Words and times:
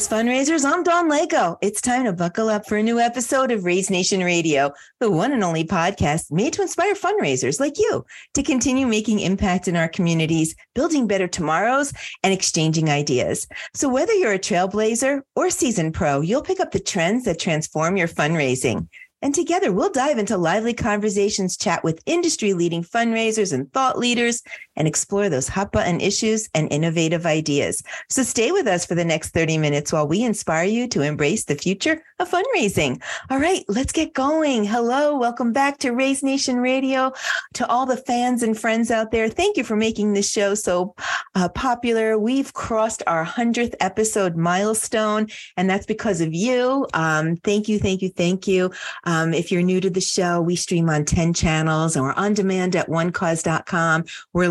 those 0.00 0.08
fundraisers. 0.08 0.64
I'm 0.64 0.82
Dawn 0.82 1.10
Lego. 1.10 1.58
It's 1.60 1.82
time 1.82 2.04
to 2.04 2.12
buckle 2.14 2.48
up 2.48 2.66
for 2.66 2.78
a 2.78 2.82
new 2.82 2.98
episode 2.98 3.50
of 3.50 3.66
Raise 3.66 3.90
Nation 3.90 4.24
Radio, 4.24 4.72
the 4.98 5.10
one 5.10 5.30
and 5.30 5.44
only 5.44 5.64
podcast 5.64 6.32
made 6.32 6.54
to 6.54 6.62
inspire 6.62 6.94
fundraisers 6.94 7.60
like 7.60 7.78
you 7.78 8.06
to 8.32 8.42
continue 8.42 8.86
making 8.86 9.20
impact 9.20 9.68
in 9.68 9.76
our 9.76 9.88
communities, 9.88 10.54
building 10.74 11.06
better 11.06 11.28
tomorrows, 11.28 11.92
and 12.22 12.32
exchanging 12.32 12.88
ideas. 12.88 13.46
So, 13.74 13.90
whether 13.90 14.14
you're 14.14 14.32
a 14.32 14.38
trailblazer 14.38 15.20
or 15.36 15.50
seasoned 15.50 15.92
pro, 15.92 16.22
you'll 16.22 16.40
pick 16.40 16.60
up 16.60 16.70
the 16.70 16.80
trends 16.80 17.26
that 17.26 17.38
transform 17.38 17.98
your 17.98 18.08
fundraising. 18.08 18.88
And 19.22 19.34
together 19.34 19.70
we'll 19.70 19.90
dive 19.90 20.16
into 20.16 20.38
lively 20.38 20.72
conversations, 20.72 21.58
chat 21.58 21.84
with 21.84 22.02
industry 22.06 22.54
leading 22.54 22.82
fundraisers 22.82 23.52
and 23.52 23.70
thought 23.70 23.98
leaders, 23.98 24.42
and 24.80 24.88
explore 24.88 25.28
those 25.28 25.46
hot 25.46 25.72
button 25.72 26.00
issues 26.00 26.48
and 26.54 26.72
innovative 26.72 27.26
ideas. 27.26 27.82
So 28.08 28.22
stay 28.22 28.50
with 28.50 28.66
us 28.66 28.86
for 28.86 28.94
the 28.94 29.04
next 29.04 29.34
30 29.34 29.58
minutes 29.58 29.92
while 29.92 30.08
we 30.08 30.22
inspire 30.22 30.64
you 30.64 30.88
to 30.88 31.02
embrace 31.02 31.44
the 31.44 31.54
future 31.54 32.02
of 32.18 32.30
fundraising. 32.30 33.02
All 33.28 33.38
right, 33.38 33.62
let's 33.68 33.92
get 33.92 34.14
going. 34.14 34.64
Hello, 34.64 35.18
welcome 35.18 35.52
back 35.52 35.76
to 35.80 35.90
Raise 35.90 36.22
Nation 36.22 36.56
Radio. 36.56 37.12
To 37.54 37.68
all 37.68 37.84
the 37.84 37.98
fans 37.98 38.42
and 38.42 38.58
friends 38.58 38.90
out 38.90 39.10
there, 39.10 39.28
thank 39.28 39.58
you 39.58 39.64
for 39.64 39.76
making 39.76 40.14
this 40.14 40.30
show 40.30 40.54
so 40.54 40.94
uh, 41.34 41.50
popular. 41.50 42.18
We've 42.18 42.52
crossed 42.54 43.02
our 43.06 43.26
100th 43.26 43.74
episode 43.80 44.34
milestone, 44.34 45.26
and 45.58 45.68
that's 45.68 45.84
because 45.84 46.22
of 46.22 46.32
you. 46.32 46.86
Um, 46.94 47.36
thank 47.36 47.68
you, 47.68 47.78
thank 47.78 48.00
you, 48.00 48.08
thank 48.08 48.48
you. 48.48 48.70
Um, 49.04 49.34
if 49.34 49.52
you're 49.52 49.60
new 49.60 49.82
to 49.82 49.90
the 49.90 50.00
show, 50.00 50.40
we 50.40 50.56
stream 50.56 50.88
on 50.88 51.04
10 51.04 51.34
channels 51.34 51.96
and 51.96 52.04
we're 52.04 52.14
on 52.14 52.32
demand 52.32 52.76
at 52.76 52.88
onecause.com. 52.88 54.04
We're 54.32 54.48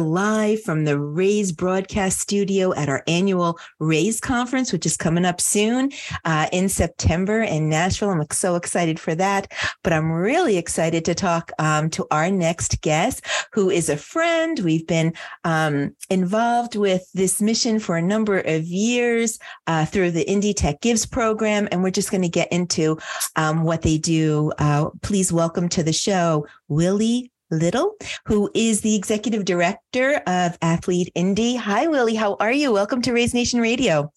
from 0.58 0.84
the 0.84 1.00
Raise 1.00 1.52
broadcast 1.52 2.20
studio 2.20 2.74
at 2.74 2.90
our 2.90 3.04
annual 3.08 3.58
Raise 3.80 4.20
conference, 4.20 4.74
which 4.74 4.86
is 4.86 4.98
coming 4.98 5.24
up 5.24 5.40
soon 5.40 5.92
uh, 6.26 6.48
in 6.52 6.68
September 6.68 7.42
in 7.42 7.70
Nashville. 7.70 8.10
I'm 8.10 8.26
so 8.32 8.56
excited 8.56 9.00
for 9.00 9.16
that. 9.16 9.52
But 9.84 9.94
I'm 9.94 10.12
really 10.12 10.58
excited 10.58 11.06
to 11.06 11.16
talk 11.16 11.52
um, 11.58 11.90
to 11.92 12.06
our 12.12 12.30
next 12.30 12.82
guest, 12.82 13.26
who 13.54 13.70
is 13.70 13.88
a 13.88 13.96
friend. 13.96 14.60
We've 14.60 14.86
been 14.86 15.14
um, 15.46 15.96
involved 16.10 16.76
with 16.76 17.10
this 17.14 17.42
mission 17.42 17.80
for 17.80 17.96
a 17.96 18.02
number 18.02 18.40
of 18.40 18.64
years 18.66 19.40
uh, 19.68 19.86
through 19.86 20.12
the 20.12 20.30
Indy 20.30 20.54
Tech 20.54 20.82
Gives 20.82 21.06
program. 21.06 21.70
And 21.72 21.82
we're 21.82 21.92
just 21.92 22.12
going 22.12 22.24
to 22.24 22.30
get 22.30 22.52
into 22.52 22.98
um, 23.36 23.64
what 23.64 23.84
they 23.84 23.98
do 23.98 24.52
uh, 24.60 24.90
please 25.02 25.32
welcome 25.32 25.70
to 25.70 25.84
the 25.84 25.94
show 25.94 26.46
Willie 26.68 27.32
Little, 27.52 27.96
who 28.26 28.52
is 28.54 28.82
the 28.82 28.96
executive 28.96 29.46
director 29.46 30.22
of 30.28 30.58
Athlete 30.62 31.12
Indy. 31.16 31.56
Hi, 31.56 31.88
Willie. 31.88 32.16
How 32.16 32.36
are 32.40 32.52
you? 32.52 32.72
Welcome 32.72 33.02
to 33.04 33.12
Raise 33.12 33.34
Nation 33.34 33.60
Radio. 33.60 34.12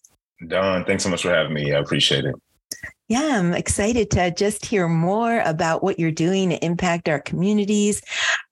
Dawn, 0.47 0.85
thanks 0.85 1.03
so 1.03 1.09
much 1.09 1.23
for 1.23 1.29
having 1.29 1.53
me. 1.53 1.73
I 1.73 1.79
appreciate 1.79 2.25
it. 2.25 2.35
Yeah, 3.09 3.37
I'm 3.37 3.53
excited 3.53 4.09
to 4.11 4.31
just 4.31 4.65
hear 4.65 4.87
more 4.87 5.41
about 5.41 5.83
what 5.83 5.99
you're 5.99 6.09
doing 6.09 6.49
to 6.49 6.65
impact 6.65 7.09
our 7.09 7.19
communities. 7.19 8.01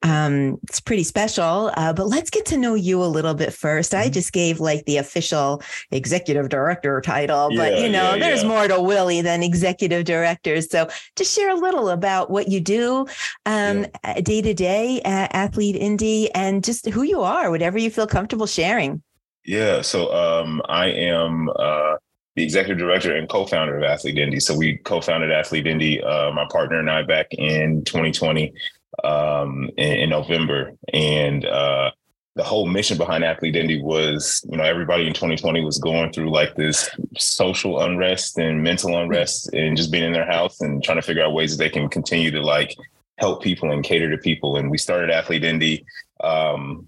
Um, 0.03 0.59
it's 0.63 0.79
pretty 0.79 1.03
special, 1.03 1.71
uh, 1.77 1.93
but 1.93 2.07
let's 2.07 2.29
get 2.29 2.45
to 2.47 2.57
know 2.57 2.75
you 2.75 3.01
a 3.01 3.05
little 3.05 3.33
bit 3.33 3.49
1st 3.49 3.93
I 3.93 4.03
mm-hmm. 4.03 4.11
just 4.11 4.33
gave 4.33 4.59
like 4.59 4.85
the 4.85 4.97
official 4.97 5.63
executive 5.89 6.49
director 6.49 6.99
title, 7.01 7.49
but 7.55 7.79
you 7.79 7.89
know, 7.89 8.13
yeah, 8.13 8.17
there's 8.17 8.43
yeah. 8.43 8.49
more 8.49 8.67
to 8.67 8.81
Willie 8.81 9.21
than 9.21 9.41
executive 9.41 10.03
director. 10.03 10.61
So 10.61 10.89
just 11.15 11.33
share 11.33 11.49
a 11.49 11.55
little 11.55 11.89
about 11.89 12.29
what 12.29 12.49
you 12.49 12.59
do 12.59 13.07
um, 13.45 13.87
day 14.21 14.41
to 14.41 14.53
day 14.53 15.01
at 15.05 15.33
Athlete 15.33 15.77
Indy 15.77 16.29
and 16.35 16.63
just 16.63 16.87
who 16.89 17.03
you 17.03 17.21
are, 17.21 17.49
whatever 17.49 17.79
you 17.79 17.89
feel 17.89 18.05
comfortable 18.05 18.47
sharing. 18.47 19.01
Yeah, 19.45 19.81
so 19.81 20.13
um, 20.13 20.61
I 20.67 20.87
am. 20.87 21.49
Uh, 21.57 21.95
the 22.35 22.43
executive 22.43 22.77
director 22.77 23.15
and 23.15 23.27
co-founder 23.27 23.77
of 23.77 23.83
Athlete 23.83 24.17
Indy. 24.17 24.39
So 24.39 24.55
we 24.55 24.77
co-founded 24.77 25.31
Athlete 25.31 25.67
Indy, 25.67 26.01
uh, 26.01 26.31
my 26.31 26.45
partner 26.49 26.79
and 26.79 26.89
I, 26.89 27.03
back 27.03 27.27
in 27.31 27.83
2020 27.83 28.53
um, 29.03 29.69
in, 29.77 29.99
in, 29.99 30.09
November, 30.09 30.73
and 30.93 31.45
uh, 31.45 31.91
the 32.35 32.43
whole 32.43 32.65
mission 32.65 32.97
behind 32.97 33.23
Athlete 33.23 33.55
Indy 33.55 33.81
was, 33.81 34.45
you 34.49 34.57
know, 34.57 34.63
everybody 34.63 35.07
in 35.07 35.13
2020 35.13 35.63
was 35.65 35.77
going 35.77 36.13
through 36.13 36.31
like 36.31 36.55
this 36.55 36.89
social 37.17 37.81
unrest 37.81 38.37
and 38.37 38.63
mental 38.63 38.97
unrest, 38.97 39.53
and 39.53 39.75
just 39.75 39.91
being 39.91 40.03
in 40.03 40.13
their 40.13 40.29
house 40.29 40.61
and 40.61 40.83
trying 40.83 40.97
to 40.97 41.01
figure 41.01 41.23
out 41.23 41.33
ways 41.33 41.55
that 41.55 41.63
they 41.63 41.69
can 41.69 41.89
continue 41.89 42.31
to 42.31 42.41
like 42.41 42.75
help 43.17 43.43
people 43.43 43.71
and 43.71 43.83
cater 43.83 44.09
to 44.09 44.17
people. 44.17 44.55
And 44.55 44.71
we 44.71 44.77
started 44.77 45.09
Athlete 45.09 45.43
Indy. 45.43 45.85
Um, 46.23 46.87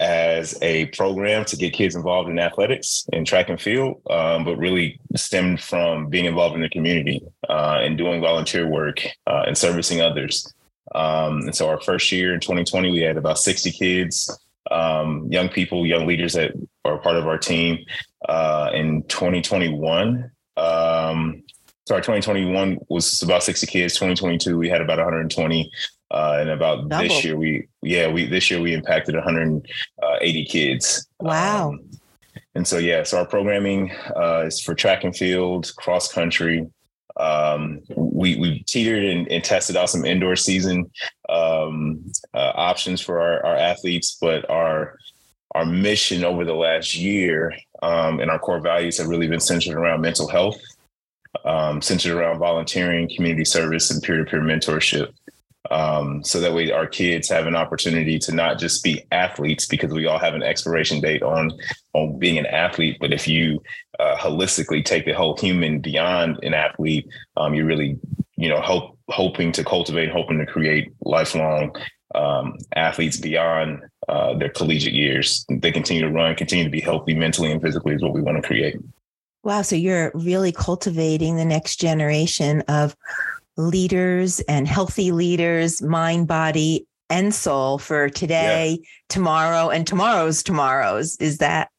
as 0.00 0.58
a 0.62 0.86
program 0.86 1.44
to 1.44 1.56
get 1.56 1.72
kids 1.72 1.94
involved 1.94 2.28
in 2.28 2.38
athletics 2.38 3.06
and 3.12 3.26
track 3.26 3.48
and 3.48 3.60
field, 3.60 4.02
um, 4.10 4.44
but 4.44 4.56
really 4.56 4.98
stemmed 5.14 5.60
from 5.60 6.08
being 6.08 6.24
involved 6.24 6.56
in 6.56 6.62
the 6.62 6.68
community 6.68 7.22
uh, 7.48 7.78
and 7.80 7.96
doing 7.96 8.20
volunteer 8.20 8.66
work 8.66 9.04
uh, 9.26 9.44
and 9.46 9.56
servicing 9.56 10.00
others. 10.00 10.52
Um, 10.94 11.42
and 11.42 11.54
so 11.54 11.68
our 11.68 11.80
first 11.80 12.10
year 12.10 12.34
in 12.34 12.40
2020, 12.40 12.90
we 12.90 13.00
had 13.00 13.16
about 13.16 13.38
60 13.38 13.70
kids, 13.70 14.38
um, 14.70 15.28
young 15.30 15.48
people, 15.48 15.86
young 15.86 16.06
leaders 16.06 16.34
that 16.34 16.52
are 16.84 16.98
part 16.98 17.16
of 17.16 17.26
our 17.26 17.38
team. 17.38 17.84
Uh, 18.28 18.70
in 18.74 19.02
2021, 19.04 20.30
um, 20.56 21.42
sorry, 21.86 22.02
2021 22.02 22.78
was 22.88 23.22
about 23.22 23.42
60 23.42 23.66
kids. 23.66 23.94
2022, 23.94 24.58
we 24.58 24.68
had 24.68 24.80
about 24.80 24.98
120. 24.98 25.70
Uh, 26.12 26.36
and 26.40 26.50
about 26.50 26.90
Double. 26.90 27.08
this 27.08 27.24
year, 27.24 27.36
we 27.36 27.66
yeah 27.80 28.06
we 28.06 28.26
this 28.26 28.50
year 28.50 28.60
we 28.60 28.74
impacted 28.74 29.14
180 29.14 29.66
uh, 30.02 30.50
kids. 30.50 31.08
Wow. 31.20 31.70
Um, 31.70 31.90
and 32.54 32.68
so 32.68 32.76
yeah, 32.76 33.02
so 33.02 33.18
our 33.18 33.26
programming 33.26 33.92
uh, 34.14 34.44
is 34.46 34.60
for 34.60 34.74
track 34.74 35.04
and 35.04 35.16
field, 35.16 35.72
cross 35.76 36.12
country. 36.12 36.68
Um, 37.16 37.80
we 37.96 38.36
we 38.36 38.62
teetered 38.64 39.04
and, 39.04 39.26
and, 39.30 39.42
tested 39.42 39.76
out 39.76 39.90
some 39.90 40.04
indoor 40.04 40.36
season 40.36 40.90
um, 41.28 42.04
uh, 42.34 42.52
options 42.54 43.00
for 43.00 43.20
our, 43.20 43.44
our 43.46 43.56
athletes, 43.56 44.16
but 44.20 44.48
our 44.50 44.98
our 45.54 45.64
mission 45.64 46.24
over 46.24 46.44
the 46.44 46.54
last 46.54 46.94
year 46.94 47.54
um, 47.82 48.20
and 48.20 48.30
our 48.30 48.38
core 48.38 48.60
values 48.60 48.98
have 48.98 49.08
really 49.08 49.28
been 49.28 49.40
centered 49.40 49.76
around 49.76 50.00
mental 50.00 50.28
health, 50.28 50.60
um, 51.44 51.80
centered 51.82 52.16
around 52.16 52.38
volunteering, 52.38 53.10
community 53.14 53.44
service, 53.44 53.90
and 53.90 54.02
peer 54.02 54.22
to 54.22 54.30
peer 54.30 54.40
mentorship 54.40 55.12
um, 55.72 56.22
so 56.22 56.38
that 56.38 56.52
way 56.52 56.70
our 56.70 56.86
kids 56.86 57.30
have 57.30 57.46
an 57.46 57.56
opportunity 57.56 58.18
to 58.18 58.32
not 58.32 58.58
just 58.58 58.84
be 58.84 59.02
athletes 59.10 59.64
because 59.66 59.90
we 59.90 60.04
all 60.04 60.18
have 60.18 60.34
an 60.34 60.42
expiration 60.42 61.00
date 61.00 61.22
on 61.22 61.50
on 61.94 62.18
being 62.18 62.36
an 62.36 62.44
athlete. 62.46 62.98
But 63.00 63.12
if 63.12 63.26
you 63.26 63.62
uh, 63.98 64.16
holistically 64.16 64.84
take 64.84 65.06
the 65.06 65.12
whole 65.12 65.36
human 65.36 65.80
beyond 65.80 66.38
an 66.42 66.52
athlete 66.52 67.08
um, 67.38 67.54
you're 67.54 67.64
really 67.64 67.98
you 68.36 68.50
know 68.50 68.60
hope 68.60 68.98
hoping 69.08 69.50
to 69.52 69.64
cultivate 69.64 70.10
hoping 70.10 70.38
to 70.38 70.46
create 70.46 70.92
lifelong 71.00 71.74
um, 72.14 72.58
athletes 72.76 73.16
beyond 73.16 73.80
uh, 74.08 74.34
their 74.34 74.50
collegiate 74.50 74.92
years. 74.92 75.46
They 75.48 75.72
continue 75.72 76.02
to 76.02 76.10
run 76.10 76.34
continue 76.34 76.64
to 76.64 76.70
be 76.70 76.80
healthy 76.80 77.14
mentally 77.14 77.50
and 77.50 77.62
physically 77.62 77.94
is 77.94 78.02
what 78.02 78.12
we 78.12 78.20
want 78.20 78.36
to 78.36 78.46
create. 78.46 78.76
Wow 79.42 79.62
so 79.62 79.74
you're 79.74 80.12
really 80.14 80.52
cultivating 80.52 81.36
the 81.36 81.46
next 81.46 81.76
generation 81.80 82.60
of 82.68 82.94
leaders 83.56 84.40
and 84.40 84.66
healthy 84.66 85.12
leaders, 85.12 85.82
mind, 85.82 86.26
body, 86.28 86.86
and 87.10 87.34
soul 87.34 87.78
for 87.78 88.08
today, 88.08 88.78
yeah. 88.80 88.86
tomorrow, 89.08 89.68
and 89.68 89.86
tomorrow's 89.86 90.42
tomorrow's. 90.42 91.16
Is 91.16 91.38
that? 91.38 91.70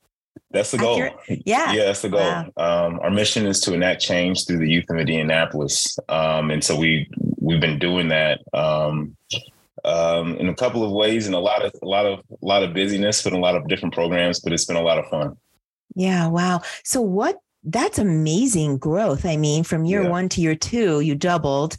That's 0.52 0.70
the 0.70 0.78
goal. 0.78 0.98
Yeah. 1.28 1.74
Yeah, 1.74 1.86
that's 1.86 2.04
the 2.04 2.10
goal. 2.10 2.20
Wow. 2.20 2.52
Um, 2.58 3.00
our 3.00 3.10
mission 3.10 3.48
is 3.48 3.60
to 3.62 3.74
enact 3.74 4.02
change 4.02 4.46
through 4.46 4.60
the 4.60 4.70
youth 4.70 4.86
of 4.90 4.98
Indianapolis. 4.98 5.98
Um, 6.10 6.52
and 6.52 6.64
so 6.64 6.76
we 6.76 7.10
we've 7.40 7.60
been 7.60 7.80
doing 7.80 8.10
that 8.10 8.40
um, 8.54 9.18
um, 9.84 10.36
in 10.36 10.50
a 10.50 10.56
couple 10.56 10.84
of 10.84 10.92
ways 10.92 11.26
and 11.26 11.36
a 11.36 11.40
lot 11.40 11.66
of 11.66 11.74
a 11.81 11.88
lot 11.88 12.06
of 12.06 12.19
a 12.19 12.46
lot 12.46 12.62
of 12.62 12.74
busyness, 12.76 13.24
but 13.24 13.34
a 13.34 13.38
lot 13.38 13.56
of 13.56 13.68
different 13.68 13.96
programs, 13.96 14.40
but 14.40 14.54
it's 14.54 14.66
been 14.66 14.78
a 14.78 14.81
lot 14.81 15.00
of 15.00 15.08
fun. 15.08 15.36
Yeah, 15.96 16.28
wow. 16.28 16.62
So 16.84 17.02
what 17.02 17.40
that's 17.63 17.98
amazing 17.98 18.77
growth. 18.77 19.25
I 19.25 19.38
mean, 19.38 19.63
from 19.63 19.86
year 19.86 20.04
yeah. 20.04 20.10
one 20.10 20.30
to 20.30 20.42
year 20.42 20.56
two, 20.56 21.00
you 21.00 21.15
doubled 21.15 21.77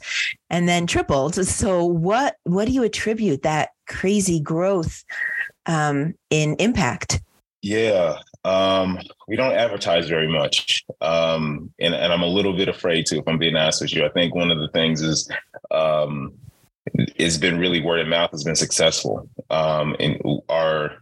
and 0.51 0.69
then 0.69 0.87
tripled. 0.87 1.35
So 1.35 1.85
what 1.85 2.37
what 2.45 2.67
do 2.67 2.73
you 2.73 2.83
attribute 2.83 3.43
that 3.43 3.71
crazy 3.87 4.41
growth 4.41 5.05
um, 5.67 6.15
in 6.31 6.57
impact? 6.59 7.21
Yeah, 7.63 8.19
um, 8.45 8.99
we 9.27 9.37
don't 9.37 9.55
advertise 9.55 10.07
very 10.07 10.29
much, 10.29 10.85
um, 11.01 11.73
and, 11.79 11.95
and 11.95 12.13
I'm 12.13 12.23
a 12.23 12.27
little 12.27 12.55
bit 12.55 12.69
afraid 12.69 13.07
to. 13.07 13.19
If 13.19 13.27
I'm 13.27 13.39
being 13.39 13.57
honest 13.57 13.81
with 13.81 13.95
you, 13.95 14.05
I 14.05 14.11
think 14.11 14.35
one 14.35 14.51
of 14.51 14.59
the 14.59 14.69
things 14.69 15.01
is 15.01 15.31
um, 15.71 16.35
it's 16.95 17.39
been 17.39 17.59
really 17.59 17.81
word 17.81 18.01
of 18.01 18.09
mouth 18.09 18.33
has 18.33 18.45
been 18.45 18.55
successful, 18.55 19.29
um, 19.49 19.97
and 19.99 20.21
our 20.51 20.99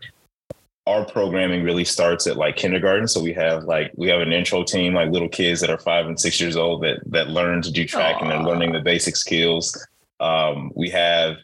our 0.86 1.04
programming 1.04 1.62
really 1.62 1.84
starts 1.84 2.26
at 2.26 2.36
like 2.36 2.56
kindergarten. 2.56 3.06
So 3.06 3.22
we 3.22 3.32
have 3.34 3.64
like 3.64 3.92
we 3.96 4.08
have 4.08 4.20
an 4.20 4.32
intro 4.32 4.64
team, 4.64 4.94
like 4.94 5.10
little 5.10 5.28
kids 5.28 5.60
that 5.60 5.70
are 5.70 5.78
five 5.78 6.06
and 6.06 6.18
six 6.18 6.40
years 6.40 6.56
old 6.56 6.82
that 6.82 7.00
that 7.06 7.28
learn 7.28 7.62
to 7.62 7.70
do 7.70 7.84
track 7.84 8.16
Aww. 8.16 8.22
and 8.22 8.30
they're 8.30 8.42
learning 8.42 8.72
the 8.72 8.80
basic 8.80 9.16
skills. 9.16 9.86
Um, 10.20 10.72
we 10.74 10.90
have 10.90 11.36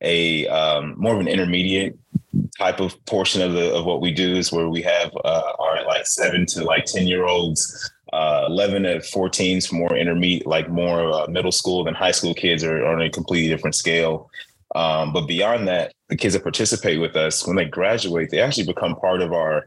a 0.00 0.46
um, 0.48 0.94
more 0.96 1.14
of 1.14 1.20
an 1.20 1.28
intermediate 1.28 1.98
type 2.58 2.80
of 2.80 3.02
portion 3.06 3.42
of 3.42 3.54
the 3.54 3.74
of 3.74 3.84
what 3.84 4.00
we 4.00 4.12
do 4.12 4.36
is 4.36 4.52
where 4.52 4.68
we 4.68 4.82
have 4.82 5.10
uh, 5.24 5.52
our 5.58 5.84
like 5.84 6.06
seven 6.06 6.46
to 6.46 6.64
like 6.64 6.84
ten 6.84 7.06
year 7.06 7.26
olds 7.26 7.92
uh, 8.12 8.46
11 8.48 8.84
to 8.84 8.98
14s 8.98 9.72
more 9.72 9.96
intermediate, 9.96 10.46
like 10.46 10.70
more 10.70 11.12
uh, 11.12 11.26
middle 11.26 11.52
school 11.52 11.84
than 11.84 11.92
high 11.92 12.12
school 12.12 12.34
kids 12.34 12.62
are, 12.62 12.84
are 12.84 12.94
on 12.94 13.02
a 13.02 13.10
completely 13.10 13.48
different 13.48 13.74
scale. 13.74 14.30
Um, 14.76 15.14
but 15.14 15.26
beyond 15.26 15.66
that, 15.68 15.94
the 16.08 16.16
kids 16.16 16.34
that 16.34 16.42
participate 16.42 17.00
with 17.00 17.16
us, 17.16 17.46
when 17.46 17.56
they 17.56 17.64
graduate, 17.64 18.30
they 18.30 18.40
actually 18.40 18.66
become 18.66 18.94
part 18.94 19.22
of 19.22 19.32
our 19.32 19.66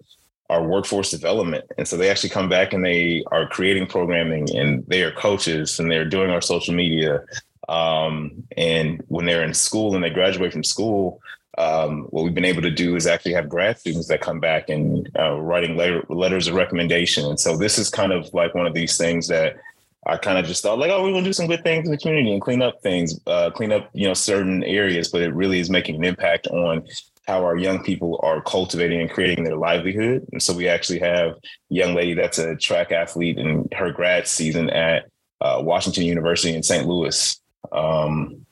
our 0.51 0.63
workforce 0.63 1.11
development. 1.11 1.63
And 1.77 1.87
so 1.87 1.95
they 1.95 2.09
actually 2.09 2.31
come 2.31 2.49
back 2.49 2.73
and 2.73 2.83
they 2.83 3.23
are 3.31 3.47
creating 3.47 3.85
programming 3.85 4.55
and 4.55 4.83
they 4.87 5.03
are 5.03 5.11
coaches 5.11 5.79
and 5.79 5.91
they're 5.91 6.05
doing 6.05 6.31
our 6.31 6.41
social 6.41 6.73
media. 6.73 7.23
Um, 7.67 8.47
and 8.57 9.03
when 9.09 9.25
they're 9.25 9.43
in 9.43 9.53
school 9.53 9.93
and 9.93 10.03
they 10.03 10.09
graduate 10.09 10.51
from 10.51 10.63
school, 10.63 11.21
um, 11.59 12.03
what 12.09 12.23
we've 12.23 12.33
been 12.33 12.45
able 12.45 12.63
to 12.63 12.71
do 12.71 12.95
is 12.95 13.05
actually 13.05 13.33
have 13.33 13.47
grad 13.47 13.77
students 13.77 14.07
that 14.07 14.21
come 14.21 14.39
back 14.39 14.69
and 14.69 15.07
uh, 15.19 15.33
writing 15.39 15.77
letter, 15.77 16.03
letters 16.09 16.47
of 16.47 16.55
recommendation. 16.55 17.25
And 17.25 17.39
so 17.39 17.55
this 17.55 17.77
is 17.77 17.91
kind 17.91 18.11
of 18.11 18.33
like 18.33 18.55
one 18.55 18.65
of 18.65 18.73
these 18.73 18.97
things 18.97 19.27
that 19.27 19.57
I 20.05 20.17
kind 20.17 20.37
of 20.37 20.45
just 20.45 20.63
thought 20.63 20.79
like, 20.79 20.91
oh, 20.91 21.03
we're 21.03 21.11
gonna 21.11 21.23
do 21.23 21.33
some 21.33 21.47
good 21.47 21.63
things 21.63 21.85
in 21.85 21.91
the 21.91 21.97
community 21.97 22.31
and 22.31 22.41
clean 22.41 22.61
up 22.61 22.81
things, 22.81 23.19
uh, 23.27 23.49
clean 23.51 23.71
up 23.71 23.89
you 23.93 24.07
know 24.07 24.13
certain 24.13 24.63
areas, 24.63 25.09
but 25.09 25.21
it 25.21 25.33
really 25.33 25.59
is 25.59 25.69
making 25.69 25.95
an 25.95 26.05
impact 26.05 26.47
on 26.47 26.85
how 27.27 27.43
our 27.43 27.57
young 27.57 27.83
people 27.83 28.19
are 28.23 28.41
cultivating 28.41 29.01
and 29.01 29.11
creating 29.11 29.43
their 29.43 29.55
livelihood. 29.55 30.25
And 30.31 30.41
so 30.41 30.51
we 30.51 30.67
actually 30.67 30.97
have 30.99 31.33
a 31.33 31.35
young 31.69 31.93
lady 31.93 32.15
that's 32.15 32.39
a 32.39 32.55
track 32.55 32.91
athlete 32.91 33.37
in 33.37 33.67
her 33.75 33.91
grad 33.91 34.27
season 34.27 34.69
at 34.71 35.05
uh, 35.39 35.61
Washington 35.63 36.05
University 36.05 36.55
in 36.55 36.63
St. 36.63 36.87
Louis. 36.87 37.39
Um, 37.71 38.45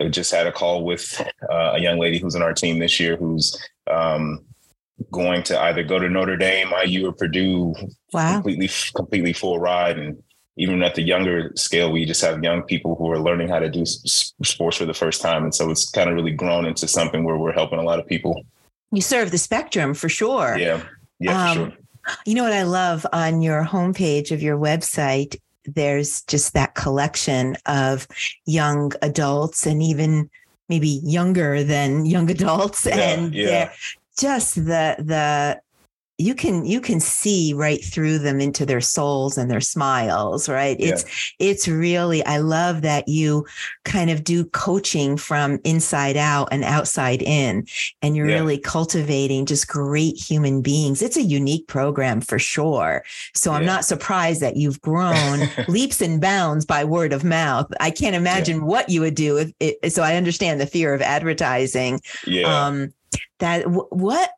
I 0.00 0.08
just 0.08 0.30
had 0.30 0.46
a 0.46 0.52
call 0.52 0.84
with 0.84 1.20
uh, 1.50 1.72
a 1.74 1.80
young 1.80 1.98
lady 1.98 2.18
who's 2.18 2.36
on 2.36 2.42
our 2.42 2.54
team 2.54 2.78
this 2.78 3.00
year 3.00 3.16
who's 3.16 3.60
um, 3.90 4.44
going 5.10 5.42
to 5.44 5.60
either 5.60 5.82
go 5.82 5.98
to 5.98 6.08
Notre 6.08 6.36
Dame, 6.36 6.72
IU, 6.84 7.08
or 7.08 7.12
Purdue. 7.12 7.74
Wow. 8.12 8.34
Completely, 8.34 8.70
completely 8.94 9.32
full 9.32 9.58
ride. 9.58 9.98
And 9.98 10.22
even 10.56 10.82
at 10.82 10.94
the 10.94 11.02
younger 11.02 11.52
scale, 11.56 11.90
we 11.90 12.04
just 12.04 12.20
have 12.20 12.42
young 12.42 12.62
people 12.62 12.94
who 12.94 13.10
are 13.10 13.18
learning 13.18 13.48
how 13.48 13.58
to 13.58 13.70
do 13.70 13.84
sports 13.86 14.76
for 14.76 14.84
the 14.84 14.94
first 14.94 15.22
time. 15.22 15.44
And 15.44 15.54
so 15.54 15.70
it's 15.70 15.90
kind 15.90 16.10
of 16.10 16.14
really 16.14 16.32
grown 16.32 16.66
into 16.66 16.86
something 16.86 17.24
where 17.24 17.36
we're 17.36 17.52
helping 17.52 17.78
a 17.78 17.82
lot 17.82 17.98
of 17.98 18.06
people. 18.06 18.42
You 18.90 19.00
serve 19.00 19.30
the 19.30 19.38
spectrum 19.38 19.94
for 19.94 20.08
sure. 20.08 20.56
Yeah. 20.58 20.82
Yeah, 21.18 21.50
um, 21.50 21.56
sure. 21.56 21.72
You 22.26 22.34
know 22.34 22.42
what 22.42 22.52
I 22.52 22.64
love 22.64 23.06
on 23.12 23.42
your 23.42 23.64
homepage 23.64 24.32
of 24.32 24.42
your 24.42 24.58
website 24.58 25.36
there's 25.64 26.22
just 26.22 26.54
that 26.54 26.74
collection 26.74 27.56
of 27.66 28.06
young 28.46 28.92
adults 29.02 29.66
and 29.66 29.82
even 29.82 30.28
maybe 30.68 31.00
younger 31.02 31.62
than 31.62 32.06
young 32.06 32.30
adults 32.36 32.86
yeah, 32.86 32.96
and 32.96 33.34
yeah. 33.34 33.46
they're 33.46 33.72
just 34.18 34.54
the 34.56 34.96
the 34.98 35.60
you 36.22 36.34
can 36.34 36.64
you 36.64 36.80
can 36.80 37.00
see 37.00 37.52
right 37.52 37.84
through 37.84 38.18
them 38.18 38.40
into 38.40 38.64
their 38.64 38.80
souls 38.80 39.36
and 39.36 39.50
their 39.50 39.60
smiles 39.60 40.48
right 40.48 40.78
yeah. 40.78 40.88
it's 40.88 41.34
it's 41.38 41.68
really 41.68 42.24
i 42.24 42.38
love 42.38 42.82
that 42.82 43.08
you 43.08 43.44
kind 43.84 44.08
of 44.10 44.22
do 44.22 44.44
coaching 44.46 45.16
from 45.16 45.58
inside 45.64 46.16
out 46.16 46.48
and 46.52 46.62
outside 46.62 47.22
in 47.22 47.66
and 48.02 48.16
you're 48.16 48.28
yeah. 48.28 48.36
really 48.36 48.58
cultivating 48.58 49.44
just 49.44 49.66
great 49.66 50.16
human 50.16 50.62
beings 50.62 51.02
it's 51.02 51.16
a 51.16 51.22
unique 51.22 51.66
program 51.66 52.20
for 52.20 52.38
sure 52.38 53.02
so 53.34 53.50
yeah. 53.50 53.58
i'm 53.58 53.66
not 53.66 53.84
surprised 53.84 54.40
that 54.40 54.56
you've 54.56 54.80
grown 54.80 55.40
leaps 55.68 56.00
and 56.00 56.20
bounds 56.20 56.64
by 56.64 56.84
word 56.84 57.12
of 57.12 57.24
mouth 57.24 57.66
i 57.80 57.90
can't 57.90 58.16
imagine 58.16 58.64
what 58.64 58.88
you 58.88 59.00
would 59.00 59.16
do 59.16 59.38
if 59.38 59.52
it, 59.58 59.92
so 59.92 60.02
i 60.02 60.16
understand 60.16 60.60
the 60.60 60.66
fear 60.66 60.94
of 60.94 61.02
advertising 61.02 62.00
yeah. 62.26 62.66
um 62.66 62.92
that 63.42 63.64
what 63.66 64.30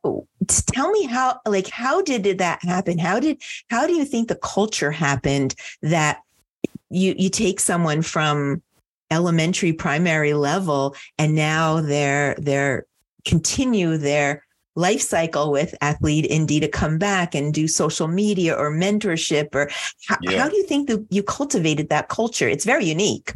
tell 0.49 0.91
me 0.91 1.05
how 1.05 1.39
like 1.47 1.69
how 1.69 2.01
did 2.01 2.39
that 2.39 2.65
happen? 2.65 2.99
How 2.99 3.21
did 3.21 3.41
how 3.69 3.87
do 3.87 3.93
you 3.93 4.05
think 4.05 4.29
the 4.29 4.35
culture 4.35 4.91
happened 4.91 5.55
that 5.83 6.23
you 6.89 7.15
you 7.19 7.29
take 7.29 7.61
someone 7.61 8.01
from 8.01 8.63
elementary 9.11 9.75
primary 9.75 10.33
level 10.33 10.97
and 11.19 11.35
now 11.35 11.83
they're 11.83 12.35
they're 12.39 12.87
continue 13.27 13.99
their 13.99 14.43
life 14.75 15.03
cycle 15.03 15.53
with 15.53 15.75
athlete 15.83 16.27
Indy 16.31 16.59
to 16.61 16.69
come 16.69 16.97
back 16.97 17.35
and 17.35 17.53
do 17.53 17.69
social 17.69 18.09
media 18.09 18.55
or 18.55 18.73
mentorship 18.73 19.55
or 19.55 19.71
how, 20.09 20.17
yeah. 20.23 20.43
how 20.43 20.49
do 20.49 20.57
you 20.57 20.65
think 20.65 20.89
that 20.89 21.07
you 21.11 21.23
cultivated 21.23 21.91
that 21.91 22.09
culture? 22.09 22.49
It's 22.49 22.65
very 22.65 22.87
unique 22.87 23.35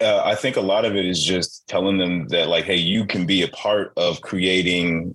uh, 0.00 0.22
I 0.24 0.34
think 0.34 0.56
a 0.56 0.60
lot 0.60 0.84
of 0.84 0.94
it 0.94 1.06
is 1.06 1.22
just 1.22 1.66
telling 1.68 1.98
them 1.98 2.28
that 2.28 2.48
like, 2.48 2.64
hey, 2.64 2.76
you 2.76 3.06
can 3.06 3.26
be 3.26 3.42
a 3.42 3.48
part 3.48 3.92
of 3.96 4.20
creating 4.20 5.14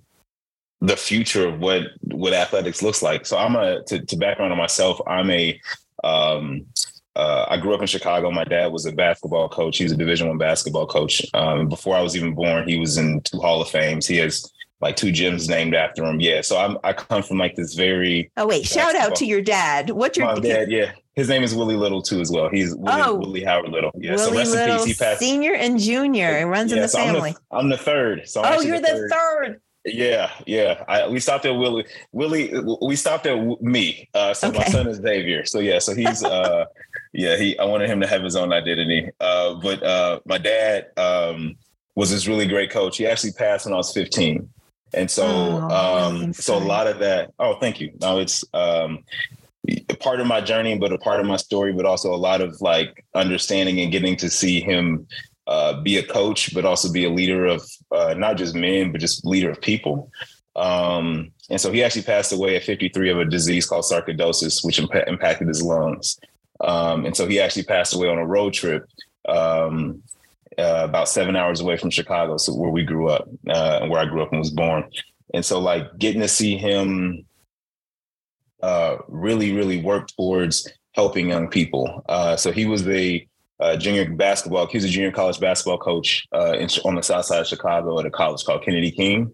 the 0.80 0.96
future 0.96 1.46
of 1.46 1.60
what 1.60 1.82
what 2.02 2.32
athletics 2.32 2.82
looks 2.82 3.02
like. 3.02 3.24
So 3.24 3.38
I'm 3.38 3.54
a 3.54 3.82
to, 3.84 4.04
to 4.04 4.16
background 4.16 4.52
on 4.52 4.58
myself. 4.58 5.00
I'm 5.06 5.30
a 5.30 5.60
um, 6.02 6.66
uh, 7.14 7.46
I 7.48 7.58
grew 7.58 7.74
up 7.74 7.80
in 7.80 7.86
Chicago. 7.86 8.30
My 8.30 8.44
dad 8.44 8.72
was 8.72 8.86
a 8.86 8.92
basketball 8.92 9.48
coach. 9.48 9.78
He's 9.78 9.92
a 9.92 9.96
Division 9.96 10.28
One 10.28 10.38
basketball 10.38 10.86
coach. 10.86 11.24
Um, 11.34 11.68
before 11.68 11.94
I 11.94 12.00
was 12.00 12.16
even 12.16 12.34
born, 12.34 12.66
he 12.66 12.78
was 12.78 12.96
in 12.96 13.20
two 13.20 13.38
Hall 13.38 13.60
of 13.60 13.68
Fames. 13.68 14.06
He 14.06 14.16
has 14.16 14.50
like 14.82 14.96
two 14.96 15.12
gyms 15.12 15.48
named 15.48 15.74
after 15.74 16.04
him. 16.04 16.20
Yeah. 16.20 16.42
So 16.42 16.58
I'm 16.58 16.76
I 16.84 16.92
come 16.92 17.22
from 17.22 17.38
like 17.38 17.54
this 17.54 17.74
very. 17.74 18.30
Oh 18.36 18.46
wait! 18.46 18.66
Shout 18.66 18.94
out 18.94 19.14
to 19.16 19.24
your 19.24 19.40
dad. 19.40 19.90
What's 19.90 20.18
your 20.18 20.26
my 20.26 20.40
dad? 20.40 20.70
Yeah, 20.70 20.92
his 21.14 21.28
name 21.28 21.42
is 21.42 21.54
Willie 21.54 21.76
Little 21.76 22.02
too 22.02 22.20
as 22.20 22.30
well. 22.30 22.48
He's 22.50 22.74
Willie, 22.74 23.02
oh, 23.02 23.14
Willie 23.14 23.44
Howard 23.44 23.70
Little. 23.70 23.92
Yeah. 23.94 24.16
Willie 24.16 24.24
so 24.24 24.34
rest 24.34 24.50
Little, 24.52 24.76
in 24.76 24.84
peace. 24.84 24.98
He 24.98 25.04
passed. 25.04 25.20
Senior 25.20 25.54
and 25.54 25.78
junior. 25.78 26.38
It 26.38 26.44
runs 26.44 26.70
yeah, 26.70 26.78
in 26.78 26.82
the 26.82 26.88
so 26.88 26.98
family. 26.98 27.30
I'm 27.30 27.34
the, 27.34 27.56
I'm 27.58 27.68
the 27.70 27.76
third. 27.78 28.28
So 28.28 28.42
I'm 28.42 28.58
oh, 28.58 28.62
you're 28.62 28.80
the 28.80 28.86
third. 28.88 29.10
third. 29.10 29.60
Yeah, 29.84 30.30
yeah. 30.46 30.84
I, 30.86 31.08
we 31.08 31.18
stopped 31.18 31.44
at 31.44 31.56
Willie. 31.56 31.84
Willie. 32.12 32.52
We 32.82 32.96
stopped 32.96 33.26
at 33.26 33.62
me. 33.62 34.08
Uh, 34.14 34.32
so 34.34 34.48
okay. 34.48 34.58
my 34.58 34.64
son 34.66 34.88
is 34.88 34.98
Xavier. 34.98 35.44
So 35.44 35.60
yeah. 35.60 35.78
So 35.78 35.94
he's. 35.94 36.24
uh 36.24 36.64
Yeah. 37.12 37.36
He. 37.36 37.58
I 37.58 37.64
wanted 37.64 37.88
him 37.88 38.00
to 38.00 38.06
have 38.06 38.22
his 38.22 38.34
own 38.34 38.52
identity. 38.52 39.10
Uh, 39.20 39.54
but 39.54 39.82
uh, 39.82 40.20
my 40.24 40.38
dad 40.38 40.86
um, 40.96 41.56
was 41.94 42.10
this 42.10 42.26
really 42.26 42.46
great 42.46 42.70
coach. 42.70 42.96
He 42.96 43.06
actually 43.06 43.32
passed 43.32 43.66
when 43.66 43.74
I 43.74 43.76
was 43.76 43.92
15. 43.92 44.48
And 44.94 45.10
so, 45.10 45.26
oh, 45.26 46.08
um, 46.08 46.32
so 46.32 46.56
a 46.56 46.58
lot 46.58 46.86
of 46.86 46.98
that. 46.98 47.32
Oh, 47.38 47.56
thank 47.58 47.80
you. 47.80 47.92
No, 48.00 48.18
it's 48.18 48.44
um, 48.52 49.04
a 49.68 49.96
part 49.96 50.20
of 50.20 50.26
my 50.26 50.40
journey, 50.40 50.76
but 50.76 50.92
a 50.92 50.98
part 50.98 51.20
of 51.20 51.26
my 51.26 51.36
story, 51.36 51.72
but 51.72 51.86
also 51.86 52.12
a 52.12 52.16
lot 52.16 52.40
of 52.40 52.60
like 52.60 53.04
understanding 53.14 53.80
and 53.80 53.92
getting 53.92 54.16
to 54.16 54.28
see 54.28 54.60
him 54.60 55.06
uh, 55.46 55.80
be 55.82 55.98
a 55.98 56.02
coach, 56.02 56.54
but 56.54 56.64
also 56.64 56.92
be 56.92 57.04
a 57.04 57.10
leader 57.10 57.46
of 57.46 57.68
uh, 57.90 58.14
not 58.16 58.36
just 58.36 58.54
men, 58.54 58.92
but 58.92 59.00
just 59.00 59.24
leader 59.24 59.50
of 59.50 59.60
people. 59.60 60.10
Um, 60.56 61.32
and 61.48 61.60
so 61.60 61.72
he 61.72 61.82
actually 61.82 62.02
passed 62.02 62.32
away 62.32 62.56
at 62.56 62.64
53 62.64 63.10
of 63.10 63.18
a 63.18 63.24
disease 63.24 63.66
called 63.66 63.84
sarcoidosis, 63.84 64.64
which 64.64 64.78
imp- 64.78 65.06
impacted 65.06 65.48
his 65.48 65.62
lungs. 65.62 66.18
Um, 66.60 67.06
and 67.06 67.16
so 67.16 67.26
he 67.26 67.40
actually 67.40 67.64
passed 67.64 67.94
away 67.94 68.08
on 68.08 68.18
a 68.18 68.26
road 68.26 68.52
trip 68.52 68.86
um, 69.28 70.02
uh, 70.58 70.82
about 70.84 71.08
seven 71.08 71.36
hours 71.36 71.60
away 71.60 71.76
from 71.76 71.90
Chicago, 71.90 72.36
so 72.36 72.54
where 72.54 72.70
we 72.70 72.84
grew 72.84 73.08
up, 73.08 73.28
uh, 73.48 73.86
where 73.86 74.00
I 74.00 74.06
grew 74.06 74.22
up 74.22 74.30
and 74.30 74.38
was 74.38 74.50
born. 74.50 74.88
And 75.34 75.44
so, 75.44 75.58
like, 75.58 75.98
getting 75.98 76.20
to 76.20 76.28
see 76.28 76.56
him 76.56 77.24
uh, 78.62 78.96
really, 79.08 79.52
really 79.52 79.82
work 79.82 80.08
towards 80.08 80.68
helping 80.92 81.28
young 81.28 81.48
people. 81.48 82.04
Uh, 82.08 82.36
so 82.36 82.52
he 82.52 82.66
was 82.66 82.84
the 82.84 83.26
junior 83.78 84.08
basketball. 84.10 84.66
He 84.66 84.76
was 84.76 84.84
a 84.84 84.88
junior 84.88 85.12
college 85.12 85.40
basketball 85.40 85.78
coach 85.78 86.26
uh, 86.34 86.54
in, 86.58 86.68
on 86.84 86.96
the 86.96 87.02
south 87.02 87.26
side 87.26 87.40
of 87.40 87.46
Chicago 87.46 87.98
at 87.98 88.06
a 88.06 88.10
college 88.10 88.44
called 88.44 88.64
Kennedy 88.64 88.90
King, 88.90 89.32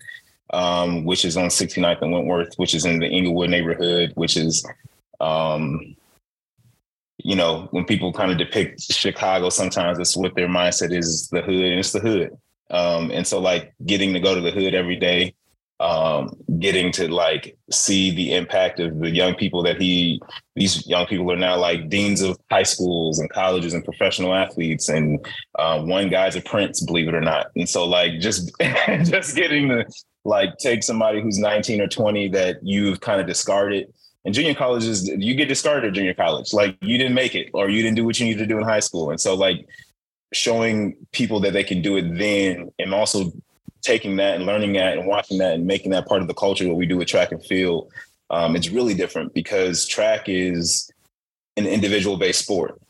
um, 0.53 1.05
which 1.05 1.25
is 1.25 1.37
on 1.37 1.49
69th 1.49 2.03
and 2.03 2.13
Wentworth, 2.13 2.55
which 2.57 2.75
is 2.75 2.85
in 2.85 2.99
the 2.99 3.07
Englewood 3.07 3.51
neighborhood, 3.51 4.13
which 4.15 4.37
is, 4.37 4.67
um, 5.21 5.97
you 7.19 7.37
know, 7.37 7.69
when 7.71 7.85
people 7.85 8.13
kind 8.13 8.31
of 8.31 8.39
depict 8.39 8.81
Chicago, 8.81 9.51
sometimes 9.51 9.99
it's 9.99 10.17
what 10.17 10.35
their 10.35 10.49
mindset 10.49 10.97
is 10.97 11.29
the 11.29 11.43
hood, 11.43 11.65
and 11.65 11.79
it's 11.79 11.93
the 11.93 12.01
hood. 12.01 12.37
Um, 12.71 13.11
and 13.11 13.27
so, 13.27 13.41
like, 13.41 13.75
getting 13.85 14.13
to 14.15 14.21
go 14.21 14.35
to 14.35 14.41
the 14.41 14.51
hood 14.51 14.75
every 14.75 14.97
day 14.97 15.35
um, 15.81 16.37
getting 16.59 16.91
to 16.93 17.09
like 17.09 17.57
see 17.71 18.11
the 18.11 18.35
impact 18.35 18.81
of 18.81 18.99
the 18.99 19.11
young 19.11 19.35
people 19.35 19.63
that 19.63 19.81
he 19.81 20.21
these 20.57 20.85
young 20.89 21.07
people 21.07 21.31
are 21.31 21.37
now 21.37 21.57
like 21.57 21.89
deans 21.89 22.21
of 22.21 22.37
high 22.51 22.65
schools 22.65 23.21
and 23.21 23.31
colleges 23.31 23.75
and 23.75 23.85
professional 23.85 24.35
athletes 24.35 24.89
and 24.89 25.25
uh, 25.57 25.81
one 25.81 26.09
guy's 26.09 26.35
a 26.35 26.41
prince 26.41 26.85
believe 26.85 27.07
it 27.07 27.15
or 27.15 27.21
not 27.21 27.47
and 27.55 27.69
so 27.69 27.85
like 27.85 28.19
just 28.19 28.51
just 29.05 29.37
getting 29.37 29.69
to 29.69 29.87
like 30.25 30.57
take 30.59 30.83
somebody 30.83 31.23
who's 31.23 31.39
19 31.39 31.81
or 31.81 31.87
20 31.87 32.29
that 32.31 32.57
you've 32.63 33.01
kind 33.01 33.21
of 33.21 33.27
discarded 33.29 33.87
and 34.25 34.35
junior 34.35 34.55
colleges 34.55 35.09
you 35.09 35.35
get 35.35 35.49
discarded 35.49 35.89
at 35.89 35.95
junior 35.95 36.15
college. 36.15 36.53
Like 36.53 36.77
you 36.83 36.99
didn't 36.99 37.15
make 37.15 37.35
it 37.35 37.51
or 37.55 37.69
you 37.69 37.83
didn't 37.83 37.97
do 37.97 38.05
what 38.05 38.19
you 38.19 38.27
needed 38.27 38.41
to 38.41 38.47
do 38.47 38.59
in 38.59 38.65
high 38.65 38.81
school. 38.81 39.11
And 39.11 39.21
so 39.21 39.35
like 39.35 39.67
showing 40.33 40.97
people 41.13 41.41
that 41.41 41.53
they 41.53 41.65
can 41.65 41.81
do 41.81 41.97
it 41.97 42.19
then 42.19 42.71
and 42.79 42.93
also 42.93 43.33
taking 43.83 44.17
that 44.17 44.37
and 44.37 44.45
learning 44.45 44.75
that 44.75 44.99
and 44.99 45.07
watching 45.07 45.39
that 45.39 45.55
and 45.55 45.67
making 45.67 45.93
that 45.93 46.07
part 46.07 46.21
of 46.21 46.29
the 46.29 46.35
culture 46.35 46.67
what 46.69 46.77
we 46.77 46.85
do 46.85 46.97
with 46.97 47.09
track 47.09 47.33
and 47.33 47.43
field 47.45 47.91
um, 48.31 48.57
it's 48.57 48.71
really 48.71 48.95
different 48.95 49.33
because 49.35 49.87
track 49.87 50.29
is 50.29 50.91
an 51.57 51.67
individual 51.67 52.17
based 52.17 52.43
sport. 52.43 52.81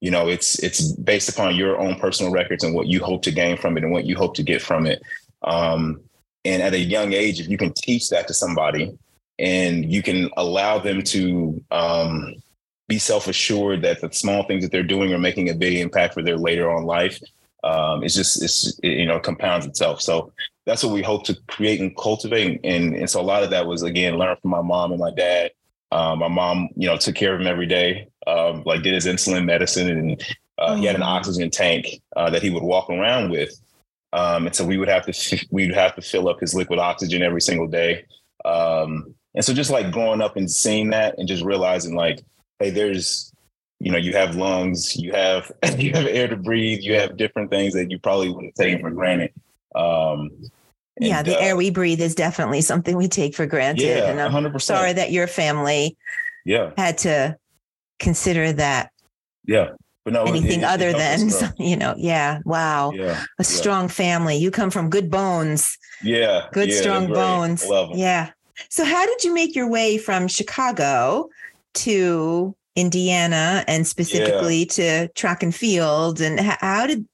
You 0.00 0.10
know 0.10 0.28
it's 0.28 0.58
it's 0.60 0.92
based 0.92 1.28
upon 1.28 1.56
your 1.56 1.78
own 1.78 1.98
personal 1.98 2.32
records 2.32 2.62
and 2.62 2.74
what 2.74 2.86
you 2.86 3.02
hope 3.02 3.22
to 3.22 3.32
gain 3.32 3.56
from 3.56 3.76
it 3.76 3.84
and 3.84 3.92
what 3.92 4.04
you 4.04 4.16
hope 4.16 4.34
to 4.36 4.42
get 4.42 4.62
from 4.62 4.86
it. 4.86 5.02
Um, 5.42 6.00
and 6.44 6.62
at 6.62 6.74
a 6.74 6.78
young 6.78 7.12
age 7.12 7.40
if 7.40 7.48
you 7.48 7.58
can 7.58 7.72
teach 7.72 8.08
that 8.10 8.28
to 8.28 8.34
somebody 8.34 8.96
and 9.38 9.90
you 9.90 10.02
can 10.02 10.30
allow 10.36 10.78
them 10.78 11.02
to 11.02 11.62
um, 11.70 12.34
be 12.88 12.98
self 12.98 13.28
assured 13.28 13.82
that 13.82 14.00
the 14.00 14.10
small 14.12 14.42
things 14.44 14.62
that 14.62 14.72
they're 14.72 14.82
doing 14.82 15.12
are 15.12 15.18
making 15.18 15.48
a 15.48 15.54
big 15.54 15.76
impact 15.76 16.14
for 16.14 16.22
their 16.22 16.36
later 16.36 16.70
on 16.70 16.84
life. 16.84 17.20
Um, 17.64 18.04
it's 18.04 18.14
just 18.14 18.42
it's 18.42 18.78
it, 18.82 18.88
you 18.88 19.06
know 19.06 19.20
compounds 19.20 19.66
itself. 19.66 20.00
So 20.00 20.32
that's 20.66 20.82
what 20.82 20.92
we 20.92 21.02
hope 21.02 21.24
to 21.24 21.36
create 21.48 21.80
and 21.80 21.96
cultivate. 21.96 22.60
And 22.64 22.94
and 22.94 23.08
so 23.08 23.20
a 23.20 23.22
lot 23.22 23.42
of 23.42 23.50
that 23.50 23.66
was 23.66 23.82
again 23.82 24.16
learned 24.16 24.40
from 24.40 24.50
my 24.50 24.62
mom 24.62 24.92
and 24.92 25.00
my 25.00 25.10
dad. 25.10 25.52
Um, 25.90 26.18
my 26.18 26.28
mom, 26.28 26.68
you 26.76 26.86
know, 26.86 26.96
took 26.96 27.14
care 27.14 27.34
of 27.34 27.40
him 27.40 27.46
every 27.46 27.66
day. 27.66 28.08
Um, 28.26 28.62
like 28.66 28.82
did 28.82 28.94
his 28.94 29.06
insulin 29.06 29.44
medicine, 29.44 29.88
and 29.88 30.36
uh, 30.58 30.74
he 30.76 30.84
had 30.84 30.96
an 30.96 31.02
mm-hmm. 31.02 31.10
oxygen 31.10 31.50
tank 31.50 32.02
uh, 32.16 32.28
that 32.30 32.42
he 32.42 32.50
would 32.50 32.62
walk 32.62 32.90
around 32.90 33.30
with. 33.30 33.58
Um, 34.12 34.46
and 34.46 34.54
so 34.54 34.64
we 34.64 34.78
would 34.78 34.88
have 34.88 35.06
to 35.06 35.46
we'd 35.50 35.74
have 35.74 35.94
to 35.96 36.02
fill 36.02 36.28
up 36.28 36.40
his 36.40 36.54
liquid 36.54 36.78
oxygen 36.78 37.22
every 37.22 37.40
single 37.40 37.66
day. 37.66 38.04
Um, 38.44 39.14
and 39.34 39.44
so 39.44 39.52
just 39.52 39.70
like 39.70 39.92
growing 39.92 40.20
up 40.20 40.36
and 40.36 40.50
seeing 40.50 40.90
that 40.90 41.18
and 41.18 41.28
just 41.28 41.44
realizing 41.44 41.94
like, 41.94 42.22
hey, 42.58 42.70
there's, 42.70 43.32
you 43.78 43.92
know, 43.92 43.98
you 43.98 44.12
have 44.14 44.36
lungs, 44.36 44.96
you 44.96 45.12
have 45.12 45.50
you 45.78 45.92
have 45.92 46.06
air 46.06 46.28
to 46.28 46.36
breathe, 46.36 46.80
you 46.80 46.94
have 46.94 47.16
different 47.16 47.50
things 47.50 47.74
that 47.74 47.90
you 47.90 47.98
probably 47.98 48.30
wouldn't 48.30 48.54
take 48.54 48.80
for 48.80 48.90
granted. 48.90 49.32
Um, 49.74 50.30
yeah, 51.00 51.22
the 51.22 51.36
uh, 51.36 51.40
air 51.40 51.56
we 51.56 51.70
breathe 51.70 52.00
is 52.00 52.14
definitely 52.14 52.60
something 52.60 52.96
we 52.96 53.06
take 53.06 53.34
for 53.34 53.46
granted. 53.46 53.84
Yeah, 53.84 54.10
and 54.10 54.20
I'm 54.20 54.32
100%. 54.32 54.60
sorry 54.60 54.92
that 54.94 55.12
your 55.12 55.26
family 55.26 55.96
yeah 56.44 56.72
had 56.76 56.98
to 56.98 57.36
consider 57.98 58.52
that. 58.54 58.90
Yeah. 59.44 59.70
But 60.04 60.14
no, 60.14 60.24
anything 60.24 60.60
it, 60.60 60.64
other 60.64 60.88
it 60.88 60.96
than 60.96 61.28
you 61.58 61.76
know, 61.76 61.94
yeah, 61.98 62.38
wow, 62.46 62.92
yeah, 62.92 63.24
a 63.38 63.44
strong 63.44 63.84
yeah. 63.84 63.88
family. 63.88 64.36
You 64.38 64.50
come 64.50 64.70
from 64.70 64.88
good 64.88 65.10
bones. 65.10 65.76
Yeah, 66.02 66.46
good 66.50 66.70
yeah, 66.70 66.80
strong 66.80 67.12
bones. 67.12 67.66
Yeah, 67.92 68.30
so, 68.68 68.84
how 68.84 69.06
did 69.06 69.24
you 69.24 69.34
make 69.34 69.54
your 69.54 69.68
way 69.68 69.98
from 69.98 70.28
Chicago 70.28 71.28
to 71.74 72.54
Indiana 72.76 73.64
and 73.66 73.86
specifically 73.86 74.60
yeah. 74.60 74.64
to 75.06 75.08
track 75.08 75.42
and 75.42 75.54
field? 75.54 76.20
And 76.20 76.40
how 76.40 76.86
did 76.86 77.06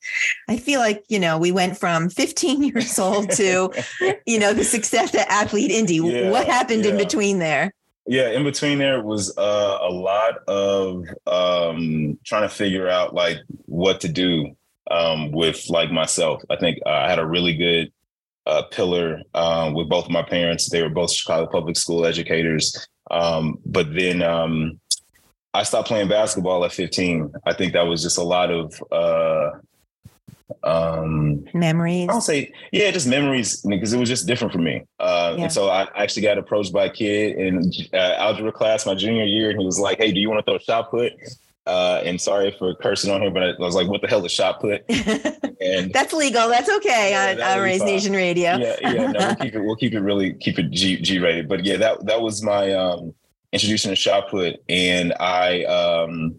I 0.48 0.56
feel 0.56 0.80
like, 0.80 1.04
you 1.08 1.18
know, 1.18 1.38
we 1.38 1.52
went 1.52 1.78
from 1.78 2.08
15 2.10 2.62
years 2.62 2.98
old 2.98 3.30
to, 3.32 3.72
you 4.26 4.38
know, 4.38 4.52
the 4.52 4.64
success 4.64 5.14
at 5.14 5.28
Athlete 5.28 5.70
Indy? 5.70 5.96
Yeah, 5.96 6.30
what 6.30 6.46
happened 6.46 6.84
yeah. 6.84 6.92
in 6.92 6.96
between 6.96 7.38
there? 7.38 7.72
Yeah, 8.06 8.30
in 8.30 8.44
between 8.44 8.78
there 8.78 9.02
was 9.02 9.36
uh, 9.38 9.78
a 9.80 9.88
lot 9.88 10.46
of 10.46 11.06
um, 11.26 12.18
trying 12.24 12.42
to 12.42 12.54
figure 12.54 12.86
out 12.86 13.14
like 13.14 13.38
what 13.64 14.02
to 14.02 14.08
do 14.08 14.54
um, 14.90 15.32
with 15.32 15.70
like 15.70 15.90
myself. 15.90 16.42
I 16.50 16.56
think 16.56 16.80
uh, 16.84 16.90
I 16.90 17.08
had 17.08 17.18
a 17.18 17.26
really 17.26 17.54
good 17.54 17.90
uh, 18.46 18.62
pillar 18.70 19.22
um, 19.34 19.74
with 19.74 19.88
both 19.88 20.04
of 20.06 20.10
my 20.10 20.22
parents. 20.22 20.68
They 20.68 20.82
were 20.82 20.90
both 20.90 21.12
Chicago 21.12 21.50
public 21.50 21.76
school 21.76 22.06
educators. 22.06 22.86
Um, 23.10 23.58
but 23.64 23.94
then 23.94 24.22
um, 24.22 24.80
I 25.52 25.62
stopped 25.62 25.88
playing 25.88 26.08
basketball 26.08 26.64
at 26.64 26.72
15. 26.72 27.32
I 27.46 27.54
think 27.54 27.72
that 27.72 27.82
was 27.82 28.02
just 28.02 28.18
a 28.18 28.22
lot 28.22 28.50
of 28.50 28.82
uh, 28.90 29.50
um, 30.62 31.44
memories. 31.54 32.08
I 32.08 32.12
don't 32.12 32.22
say, 32.22 32.52
yeah, 32.72 32.90
just 32.90 33.06
memories 33.06 33.60
because 33.62 33.92
it 33.92 33.98
was 33.98 34.08
just 34.08 34.26
different 34.26 34.52
for 34.52 34.58
me. 34.58 34.82
Uh, 34.98 35.34
yeah. 35.36 35.44
And 35.44 35.52
so 35.52 35.68
I 35.68 35.86
actually 35.96 36.22
got 36.22 36.38
approached 36.38 36.72
by 36.72 36.86
a 36.86 36.90
kid 36.90 37.36
in 37.36 37.70
uh, 37.92 38.14
algebra 38.16 38.52
class 38.52 38.86
my 38.86 38.94
junior 38.94 39.24
year, 39.24 39.50
and 39.50 39.58
he 39.58 39.64
was 39.64 39.78
like, 39.78 39.98
"Hey, 39.98 40.12
do 40.12 40.20
you 40.20 40.28
want 40.28 40.44
to 40.44 40.50
throw 40.50 40.56
a 40.56 40.60
shot 40.60 40.90
put?" 40.90 41.12
Uh, 41.66 42.02
and 42.04 42.20
sorry 42.20 42.54
for 42.58 42.74
cursing 42.74 43.10
on 43.10 43.22
here, 43.22 43.30
but 43.30 43.42
I 43.42 43.54
was 43.58 43.74
like, 43.74 43.88
what 43.88 44.02
the 44.02 44.08
hell 44.08 44.24
is 44.24 44.32
shot 44.32 44.60
put? 44.60 44.84
And 45.64 45.92
that's 45.92 46.12
legal. 46.12 46.48
That's 46.48 46.68
okay 46.68 47.10
yeah, 47.10 47.46
on, 47.46 47.58
on 47.58 47.64
Raise 47.64 47.82
Nation 47.82 48.12
Radio. 48.12 48.56
yeah, 48.56 48.76
yeah. 48.82 49.12
No, 49.12 49.28
we'll 49.28 49.36
keep 49.36 49.54
it. 49.54 49.60
We'll 49.60 49.76
keep 49.76 49.94
it 49.94 50.00
really 50.00 50.34
keep 50.34 50.58
it 50.58 50.70
G 50.70 51.00
G 51.00 51.18
rated. 51.18 51.48
But 51.48 51.64
yeah, 51.64 51.76
that 51.76 52.04
that 52.04 52.20
was 52.20 52.42
my 52.42 52.72
um, 52.72 53.14
introduction 53.52 53.90
to 53.90 53.96
shot 53.96 54.28
put, 54.28 54.56
and 54.68 55.14
I 55.20 55.64
um, 55.64 56.38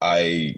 I 0.00 0.56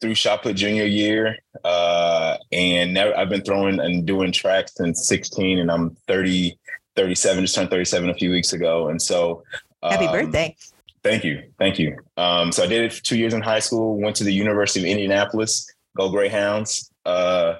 threw 0.00 0.14
shot 0.14 0.42
put 0.42 0.56
junior 0.56 0.84
year, 0.84 1.38
uh, 1.64 2.36
and 2.52 2.94
never, 2.94 3.16
I've 3.16 3.28
been 3.28 3.42
throwing 3.42 3.80
and 3.80 4.06
doing 4.06 4.32
tracks 4.32 4.74
since 4.76 5.06
16, 5.08 5.58
and 5.58 5.70
I'm 5.70 5.90
30, 6.06 6.58
37, 6.94 7.44
just 7.44 7.54
turned 7.54 7.70
37 7.70 8.10
a 8.10 8.14
few 8.14 8.30
weeks 8.30 8.52
ago, 8.52 8.88
and 8.88 9.00
so. 9.00 9.42
Happy 9.82 10.06
um, 10.06 10.12
birthday. 10.12 10.56
Thank 11.02 11.24
you. 11.24 11.42
Thank 11.58 11.78
you. 11.78 11.96
Um, 12.16 12.52
so 12.52 12.64
I 12.64 12.66
did 12.66 12.82
it 12.82 12.92
for 12.92 13.02
two 13.02 13.16
years 13.16 13.34
in 13.34 13.40
high 13.40 13.60
school, 13.60 14.00
went 14.00 14.16
to 14.16 14.24
the 14.24 14.32
University 14.32 14.80
of 14.80 14.86
Indianapolis, 14.86 15.70
go 15.96 16.10
Greyhounds. 16.10 16.90
Uh, 17.04 17.54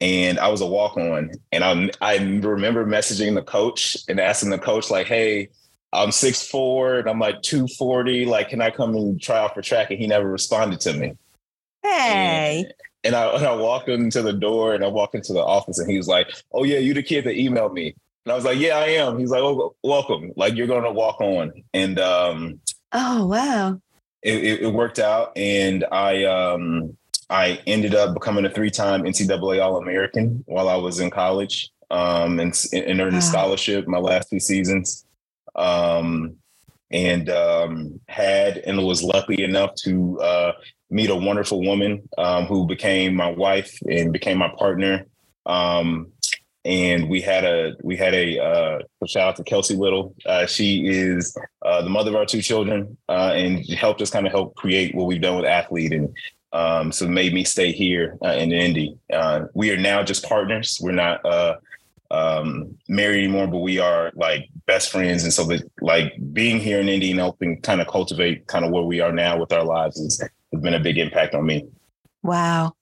and 0.00 0.38
I 0.38 0.48
was 0.48 0.60
a 0.60 0.66
walk 0.66 0.96
on. 0.96 1.30
And 1.52 1.64
I, 1.64 1.90
I 2.00 2.16
remember 2.16 2.86
messaging 2.86 3.34
the 3.34 3.42
coach 3.42 3.96
and 4.08 4.18
asking 4.18 4.50
the 4.50 4.58
coach, 4.58 4.90
like, 4.90 5.06
hey, 5.06 5.48
I'm 5.92 6.12
six 6.12 6.46
four 6.46 6.98
and 6.98 7.08
I'm 7.08 7.18
like 7.18 7.42
240. 7.42 8.26
Like, 8.26 8.50
can 8.50 8.60
I 8.60 8.70
come 8.70 8.94
and 8.94 9.20
try 9.20 9.38
out 9.38 9.54
for 9.54 9.62
track? 9.62 9.90
And 9.90 9.98
he 9.98 10.06
never 10.06 10.30
responded 10.30 10.80
to 10.80 10.94
me. 10.94 11.16
Hey. 11.82 12.64
And, 12.64 12.74
and 13.02 13.14
I, 13.16 13.26
and 13.36 13.46
I 13.46 13.54
walked 13.54 13.88
into 13.88 14.22
the 14.22 14.32
door 14.32 14.74
and 14.74 14.84
I 14.84 14.88
walked 14.88 15.14
into 15.14 15.32
the 15.32 15.42
office 15.42 15.78
and 15.78 15.90
he 15.90 15.96
was 15.96 16.08
like, 16.08 16.28
Oh, 16.52 16.64
yeah, 16.64 16.78
you 16.78 16.94
the 16.94 17.02
kid 17.02 17.24
that 17.24 17.36
emailed 17.36 17.72
me. 17.72 17.94
And 18.24 18.32
I 18.32 18.34
was 18.34 18.44
like, 18.44 18.58
Yeah, 18.58 18.78
I 18.78 18.86
am. 18.86 19.18
He's 19.18 19.30
like, 19.30 19.42
Oh, 19.42 19.74
welcome. 19.82 20.32
Like, 20.36 20.54
you're 20.54 20.66
going 20.66 20.84
to 20.84 20.92
walk 20.92 21.20
on. 21.20 21.52
And 21.74 21.98
um, 21.98 22.60
Oh 22.92 23.26
wow! 23.26 23.80
It, 24.22 24.44
it, 24.44 24.62
it 24.62 24.72
worked 24.72 24.98
out, 24.98 25.32
and 25.36 25.84
I 25.92 26.24
um, 26.24 26.96
I 27.28 27.60
ended 27.66 27.94
up 27.94 28.14
becoming 28.14 28.44
a 28.44 28.50
three-time 28.50 29.02
NCAA 29.02 29.62
All-American 29.62 30.42
while 30.46 30.68
I 30.68 30.76
was 30.76 30.98
in 30.98 31.10
college, 31.10 31.70
um, 31.90 32.40
and, 32.40 32.54
and 32.72 33.00
earned 33.00 33.12
wow. 33.12 33.18
a 33.18 33.22
scholarship 33.22 33.86
my 33.86 33.98
last 33.98 34.30
two 34.30 34.40
seasons, 34.40 35.06
um, 35.54 36.36
and 36.90 37.30
um, 37.30 38.00
had 38.08 38.58
and 38.58 38.84
was 38.84 39.02
lucky 39.02 39.44
enough 39.44 39.74
to 39.76 40.20
uh, 40.20 40.52
meet 40.90 41.10
a 41.10 41.14
wonderful 41.14 41.62
woman 41.62 42.08
um, 42.18 42.46
who 42.46 42.66
became 42.66 43.14
my 43.14 43.30
wife 43.30 43.78
and 43.88 44.12
became 44.12 44.38
my 44.38 44.52
partner. 44.58 45.06
Um, 45.46 46.12
and 46.64 47.08
we 47.08 47.20
had 47.20 47.44
a 47.44 47.74
we 47.82 47.96
had 47.96 48.14
a 48.14 48.38
uh, 48.38 48.78
shout 49.06 49.28
out 49.28 49.36
to 49.36 49.44
Kelsey 49.44 49.76
Little. 49.76 50.14
Uh, 50.26 50.46
she 50.46 50.86
is 50.86 51.36
uh, 51.62 51.82
the 51.82 51.88
mother 51.88 52.10
of 52.10 52.16
our 52.16 52.26
two 52.26 52.42
children, 52.42 52.96
uh, 53.08 53.32
and 53.34 53.66
helped 53.70 54.02
us 54.02 54.10
kind 54.10 54.26
of 54.26 54.32
help 54.32 54.54
create 54.56 54.94
what 54.94 55.06
we've 55.06 55.22
done 55.22 55.36
with 55.36 55.46
athlete, 55.46 55.92
and 55.92 56.14
um, 56.52 56.92
so 56.92 57.08
made 57.08 57.32
me 57.32 57.44
stay 57.44 57.72
here 57.72 58.18
uh, 58.22 58.32
in 58.32 58.52
Indy. 58.52 58.98
Uh, 59.12 59.46
we 59.54 59.70
are 59.70 59.78
now 59.78 60.02
just 60.02 60.24
partners. 60.24 60.78
We're 60.82 60.92
not 60.92 61.24
um, 62.10 62.76
married 62.88 63.24
anymore, 63.24 63.46
but 63.46 63.58
we 63.58 63.78
are 63.78 64.12
like 64.14 64.48
best 64.66 64.90
friends, 64.90 65.24
and 65.24 65.32
so 65.32 65.44
the, 65.44 65.62
like 65.80 66.12
being 66.32 66.60
here 66.60 66.80
in 66.80 66.88
Indy 66.88 67.10
and 67.10 67.20
helping 67.20 67.60
kind 67.62 67.80
of 67.80 67.86
cultivate 67.86 68.46
kind 68.48 68.64
of 68.64 68.70
where 68.70 68.82
we 68.82 69.00
are 69.00 69.12
now 69.12 69.38
with 69.38 69.52
our 69.52 69.64
lives 69.64 69.98
has, 69.98 70.20
has 70.20 70.60
been 70.60 70.74
a 70.74 70.80
big 70.80 70.98
impact 70.98 71.34
on 71.34 71.46
me. 71.46 71.66
Wow. 72.22 72.74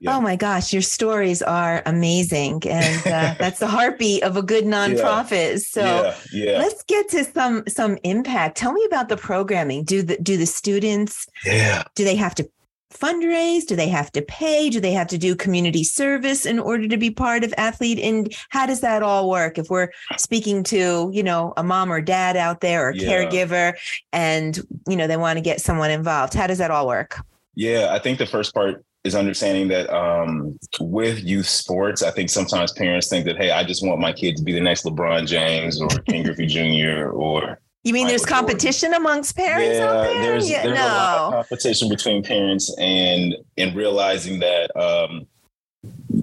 Yeah. 0.00 0.16
Oh 0.16 0.20
my 0.20 0.34
gosh, 0.34 0.72
your 0.72 0.82
stories 0.82 1.42
are 1.42 1.82
amazing. 1.86 2.62
And 2.66 3.06
uh, 3.06 3.34
that's 3.38 3.60
the 3.60 3.68
heartbeat 3.68 4.24
of 4.24 4.36
a 4.36 4.42
good 4.42 4.64
nonprofit. 4.64 5.52
Yeah. 5.52 5.56
So 5.58 6.14
yeah. 6.32 6.58
let's 6.58 6.82
get 6.84 7.08
to 7.10 7.24
some 7.24 7.62
some 7.68 7.98
impact. 8.02 8.56
Tell 8.56 8.72
me 8.72 8.84
about 8.86 9.08
the 9.08 9.16
programming. 9.16 9.84
Do 9.84 10.02
the 10.02 10.16
do 10.16 10.36
the 10.36 10.46
students 10.46 11.28
yeah. 11.44 11.84
do 11.94 12.04
they 12.04 12.16
have 12.16 12.34
to 12.36 12.50
fundraise? 12.92 13.66
Do 13.66 13.76
they 13.76 13.88
have 13.88 14.12
to 14.12 14.22
pay? 14.22 14.70
Do 14.70 14.80
they 14.80 14.92
have 14.92 15.08
to 15.08 15.18
do 15.18 15.34
community 15.34 15.84
service 15.84 16.46
in 16.46 16.58
order 16.58 16.86
to 16.88 16.96
be 16.96 17.10
part 17.10 17.44
of 17.44 17.54
athlete? 17.56 17.98
And 17.98 18.34
how 18.50 18.66
does 18.66 18.80
that 18.80 19.02
all 19.02 19.28
work? 19.28 19.58
If 19.58 19.70
we're 19.70 19.90
speaking 20.16 20.62
to, 20.64 21.10
you 21.12 21.22
know, 21.22 21.52
a 21.56 21.62
mom 21.62 21.92
or 21.92 22.00
dad 22.00 22.36
out 22.36 22.60
there 22.60 22.88
or 22.88 22.94
yeah. 22.94 23.08
caregiver 23.08 23.74
and, 24.12 24.60
you 24.88 24.96
know, 24.96 25.06
they 25.06 25.16
want 25.16 25.36
to 25.36 25.40
get 25.40 25.60
someone 25.60 25.90
involved, 25.90 26.34
how 26.34 26.46
does 26.46 26.58
that 26.58 26.70
all 26.70 26.86
work? 26.86 27.20
Yeah, 27.54 27.88
I 27.92 27.98
think 27.98 28.18
the 28.18 28.26
first 28.26 28.54
part 28.54 28.84
is 29.04 29.14
understanding 29.14 29.68
that 29.68 29.90
um, 29.90 30.58
with 30.80 31.22
youth 31.24 31.46
sports, 31.46 32.02
I 32.02 32.10
think 32.10 32.30
sometimes 32.30 32.72
parents 32.72 33.08
think 33.08 33.24
that, 33.26 33.36
hey, 33.36 33.50
I 33.50 33.64
just 33.64 33.84
want 33.84 34.00
my 34.00 34.12
kid 34.12 34.36
to 34.36 34.42
be 34.42 34.52
the 34.52 34.60
next 34.60 34.84
LeBron 34.84 35.26
James 35.26 35.80
or 35.80 35.88
Ken 35.88 36.22
Griffey 36.24 36.46
Jr. 36.46 37.10
or 37.10 37.60
you 37.84 37.92
mean 37.92 38.04
Michael 38.04 38.10
there's 38.10 38.26
competition 38.26 38.90
Jordan. 38.90 39.06
amongst 39.06 39.36
parents 39.36 39.78
yeah, 39.78 39.84
out 39.86 40.02
there? 40.04 40.22
There's, 40.22 40.50
yeah, 40.50 40.62
there's 40.62 40.78
no. 40.78 40.84
a 40.84 40.86
lot 40.86 41.26
of 41.26 41.32
competition 41.48 41.88
between 41.88 42.22
parents 42.22 42.72
and 42.78 43.34
and 43.58 43.74
realizing 43.74 44.38
that 44.38 44.70
um, 44.76 45.26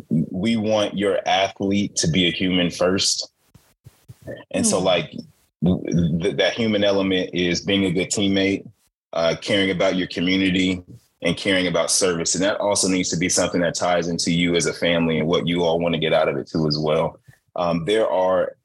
we 0.10 0.56
want 0.56 0.98
your 0.98 1.20
athlete 1.28 1.98
to 1.98 2.08
be 2.08 2.28
a 2.28 2.32
human 2.32 2.70
first. 2.70 3.30
And 4.52 4.64
mm. 4.64 4.70
so 4.70 4.80
hmm. 4.80 4.86
like 4.86 5.12
th- 5.12 6.38
that 6.38 6.54
human 6.54 6.86
element 6.86 7.32
is 7.34 7.60
being 7.62 7.86
a 7.86 7.92
good 7.92 8.10
teammate, 8.10 8.66
uh, 9.12 9.36
caring 9.42 9.72
about 9.72 9.98
your 9.98 10.08
community, 10.08 10.82
and 11.22 11.36
caring 11.36 11.68
about 11.68 11.92
service. 11.92 12.36
And 12.36 12.44
that 12.44 12.60
also 12.60 12.88
needs 12.88 13.10
to 13.10 13.18
be 13.18 13.30
something 13.30 13.62
that 13.62 13.76
ties 13.76 14.08
into 14.08 14.32
you 14.32 14.56
as 14.56 14.66
a 14.66 14.74
family 14.74 15.20
and 15.20 15.28
what 15.28 15.48
you 15.48 15.64
all 15.64 15.80
want 15.80 15.94
to 15.94 16.00
get 16.00 16.14
out 16.14 16.30
of 16.30 16.38
it 16.38 16.48
too 16.48 16.68
as 16.68 16.78
well. 16.78 17.20
Um, 17.56 17.84
there 17.86 18.10
are 18.10 18.56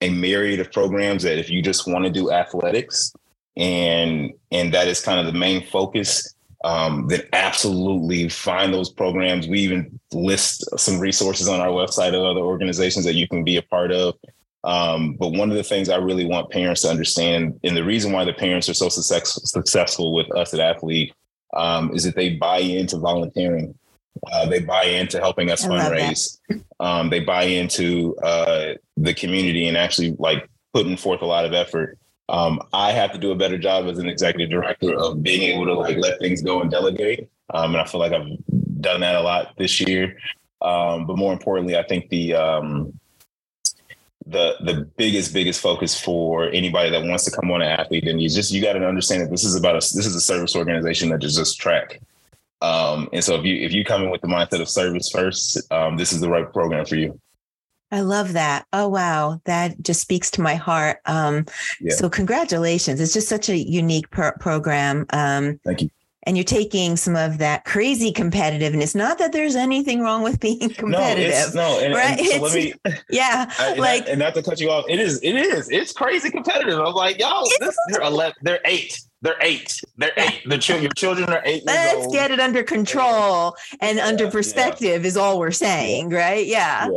a 0.00 0.10
myriad 0.10 0.60
of 0.60 0.72
programs 0.72 1.22
that 1.22 1.38
if 1.38 1.50
you 1.50 1.62
just 1.62 1.86
want 1.86 2.04
to 2.04 2.10
do 2.10 2.32
athletics 2.32 3.12
and 3.56 4.32
and 4.50 4.72
that 4.72 4.88
is 4.88 5.00
kind 5.00 5.20
of 5.20 5.32
the 5.32 5.38
main 5.38 5.66
focus, 5.66 6.34
um, 6.64 7.06
then 7.08 7.22
absolutely 7.32 8.28
find 8.28 8.72
those 8.72 8.90
programs. 8.90 9.48
We 9.48 9.60
even 9.60 10.00
list 10.12 10.64
some 10.78 10.98
resources 10.98 11.48
on 11.48 11.60
our 11.60 11.68
website 11.68 12.14
of 12.14 12.24
other 12.24 12.40
organizations 12.40 13.04
that 13.04 13.14
you 13.14 13.28
can 13.28 13.44
be 13.44 13.56
a 13.56 13.62
part 13.62 13.92
of. 13.92 14.16
Um, 14.62 15.14
but 15.14 15.28
one 15.32 15.50
of 15.50 15.56
the 15.56 15.62
things 15.62 15.88
I 15.88 15.96
really 15.96 16.26
want 16.26 16.50
parents 16.50 16.82
to 16.82 16.90
understand, 16.90 17.58
and 17.64 17.76
the 17.76 17.84
reason 17.84 18.12
why 18.12 18.24
the 18.24 18.34
parents 18.34 18.68
are 18.68 18.74
so 18.74 18.90
success, 18.90 19.40
successful 19.50 20.12
with 20.12 20.30
us 20.36 20.52
at 20.52 20.60
Athlete, 20.60 21.14
um, 21.54 21.94
is 21.94 22.04
that 22.04 22.16
they 22.16 22.30
buy 22.30 22.58
into 22.58 22.98
volunteering. 22.98 23.74
Uh, 24.32 24.46
they 24.46 24.60
buy 24.60 24.84
into 24.84 25.18
helping 25.18 25.50
us 25.50 25.64
fundraise. 25.64 26.38
Um, 26.78 27.10
they 27.10 27.20
buy 27.20 27.44
into 27.44 28.16
uh, 28.22 28.74
the 28.96 29.14
community 29.14 29.68
and 29.68 29.76
actually 29.76 30.16
like 30.18 30.48
putting 30.74 30.96
forth 30.96 31.22
a 31.22 31.26
lot 31.26 31.44
of 31.44 31.52
effort. 31.52 31.98
Um, 32.28 32.60
I 32.72 32.92
have 32.92 33.12
to 33.12 33.18
do 33.18 33.32
a 33.32 33.36
better 33.36 33.58
job 33.58 33.86
as 33.86 33.98
an 33.98 34.08
executive 34.08 34.50
director 34.50 34.94
of 34.94 35.22
being 35.22 35.42
able 35.42 35.66
to 35.66 35.74
like 35.74 35.96
let 35.98 36.20
things 36.20 36.42
go 36.42 36.60
and 36.60 36.70
delegate. 36.70 37.28
Um, 37.52 37.74
and 37.74 37.82
I 37.82 37.84
feel 37.84 38.00
like 38.00 38.12
I've 38.12 38.28
done 38.80 39.00
that 39.00 39.16
a 39.16 39.20
lot 39.20 39.54
this 39.58 39.80
year. 39.80 40.16
Um, 40.62 41.06
but 41.06 41.16
more 41.16 41.32
importantly, 41.32 41.76
I 41.76 41.82
think 41.82 42.08
the 42.10 42.34
um, 42.34 42.99
the 44.30 44.56
the 44.60 44.86
biggest 44.96 45.34
biggest 45.34 45.60
focus 45.60 45.98
for 45.98 46.48
anybody 46.50 46.90
that 46.90 47.02
wants 47.02 47.24
to 47.24 47.30
come 47.30 47.50
on 47.50 47.62
an 47.62 47.68
athlete 47.68 48.06
and 48.06 48.22
you 48.22 48.28
just 48.28 48.52
you 48.52 48.62
got 48.62 48.74
to 48.74 48.86
understand 48.86 49.22
that 49.22 49.30
this 49.30 49.44
is 49.44 49.56
about 49.56 49.74
a 49.74 49.78
this 49.78 50.06
is 50.06 50.14
a 50.14 50.20
service 50.20 50.54
organization 50.54 51.10
that 51.10 51.20
does 51.20 51.36
just 51.36 51.60
track. 51.60 52.00
Um, 52.62 53.08
and 53.12 53.24
so 53.24 53.36
if 53.36 53.44
you 53.44 53.56
if 53.56 53.72
you 53.72 53.84
come 53.84 54.02
in 54.02 54.10
with 54.10 54.20
the 54.20 54.28
mindset 54.28 54.60
of 54.60 54.68
service 54.68 55.10
first, 55.10 55.60
um, 55.72 55.96
this 55.96 56.12
is 56.12 56.20
the 56.20 56.28
right 56.28 56.50
program 56.52 56.84
for 56.84 56.96
you. 56.96 57.18
I 57.92 58.02
love 58.02 58.34
that. 58.34 58.66
Oh 58.72 58.88
wow, 58.88 59.40
that 59.44 59.82
just 59.82 60.00
speaks 60.00 60.30
to 60.32 60.42
my 60.42 60.54
heart. 60.54 60.98
Um, 61.06 61.46
yeah. 61.80 61.94
So 61.94 62.08
congratulations! 62.08 63.00
It's 63.00 63.12
just 63.12 63.28
such 63.28 63.48
a 63.48 63.56
unique 63.56 64.10
pro- 64.10 64.32
program. 64.38 65.06
Um, 65.10 65.58
Thank 65.64 65.82
you 65.82 65.90
and 66.24 66.36
you're 66.36 66.44
taking 66.44 66.96
some 66.96 67.16
of 67.16 67.38
that 67.38 67.64
crazy 67.64 68.12
competitiveness. 68.12 68.94
Not 68.94 69.18
that 69.18 69.32
there's 69.32 69.56
anything 69.56 70.00
wrong 70.00 70.22
with 70.22 70.38
being 70.40 70.68
competitive. 70.70 71.54
No, 71.54 71.78
no, 71.78 71.84
and, 71.84 71.94
right? 71.94 72.18
And 72.18 72.28
so 72.28 72.42
let 72.42 72.54
me, 72.54 72.74
yeah, 73.10 73.50
I, 73.58 73.74
like, 73.74 74.08
and 74.08 74.18
not 74.18 74.34
to 74.34 74.42
cut 74.42 74.60
you 74.60 74.70
off, 74.70 74.84
it 74.88 75.00
is, 75.00 75.20
it 75.22 75.34
is, 75.34 75.70
it's 75.70 75.92
crazy 75.92 76.30
competitive. 76.30 76.78
I'm 76.78 76.94
like, 76.94 77.18
y'all, 77.18 77.46
this, 77.60 77.76
they're 77.88 78.02
eleven, 78.02 78.36
they're 78.42 78.60
eight. 78.64 79.00
They're 79.22 79.36
eight. 79.42 79.82
They're 79.98 80.12
eight. 80.16 80.40
The 80.46 80.56
ch- 80.56 80.70
your 80.70 80.92
children 80.92 81.28
are 81.28 81.42
eight. 81.44 81.62
Let's 81.66 82.06
old. 82.06 82.14
get 82.14 82.30
it 82.30 82.40
under 82.40 82.62
control 82.62 83.54
and 83.82 83.98
yeah, 83.98 84.06
under 84.06 84.30
perspective 84.30 85.02
yeah. 85.02 85.06
is 85.06 85.16
all 85.18 85.38
we're 85.38 85.50
saying, 85.50 86.10
yeah. 86.10 86.16
right? 86.16 86.46
Yeah. 86.46 86.88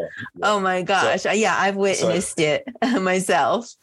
Oh 0.41 0.57
my 0.57 0.83
gosh. 0.83 1.23
So, 1.23 1.33
yeah, 1.33 1.57
I've 1.57 1.75
witnessed 1.75 2.37
so, 2.37 2.43
it 2.43 2.67
myself. 3.01 3.75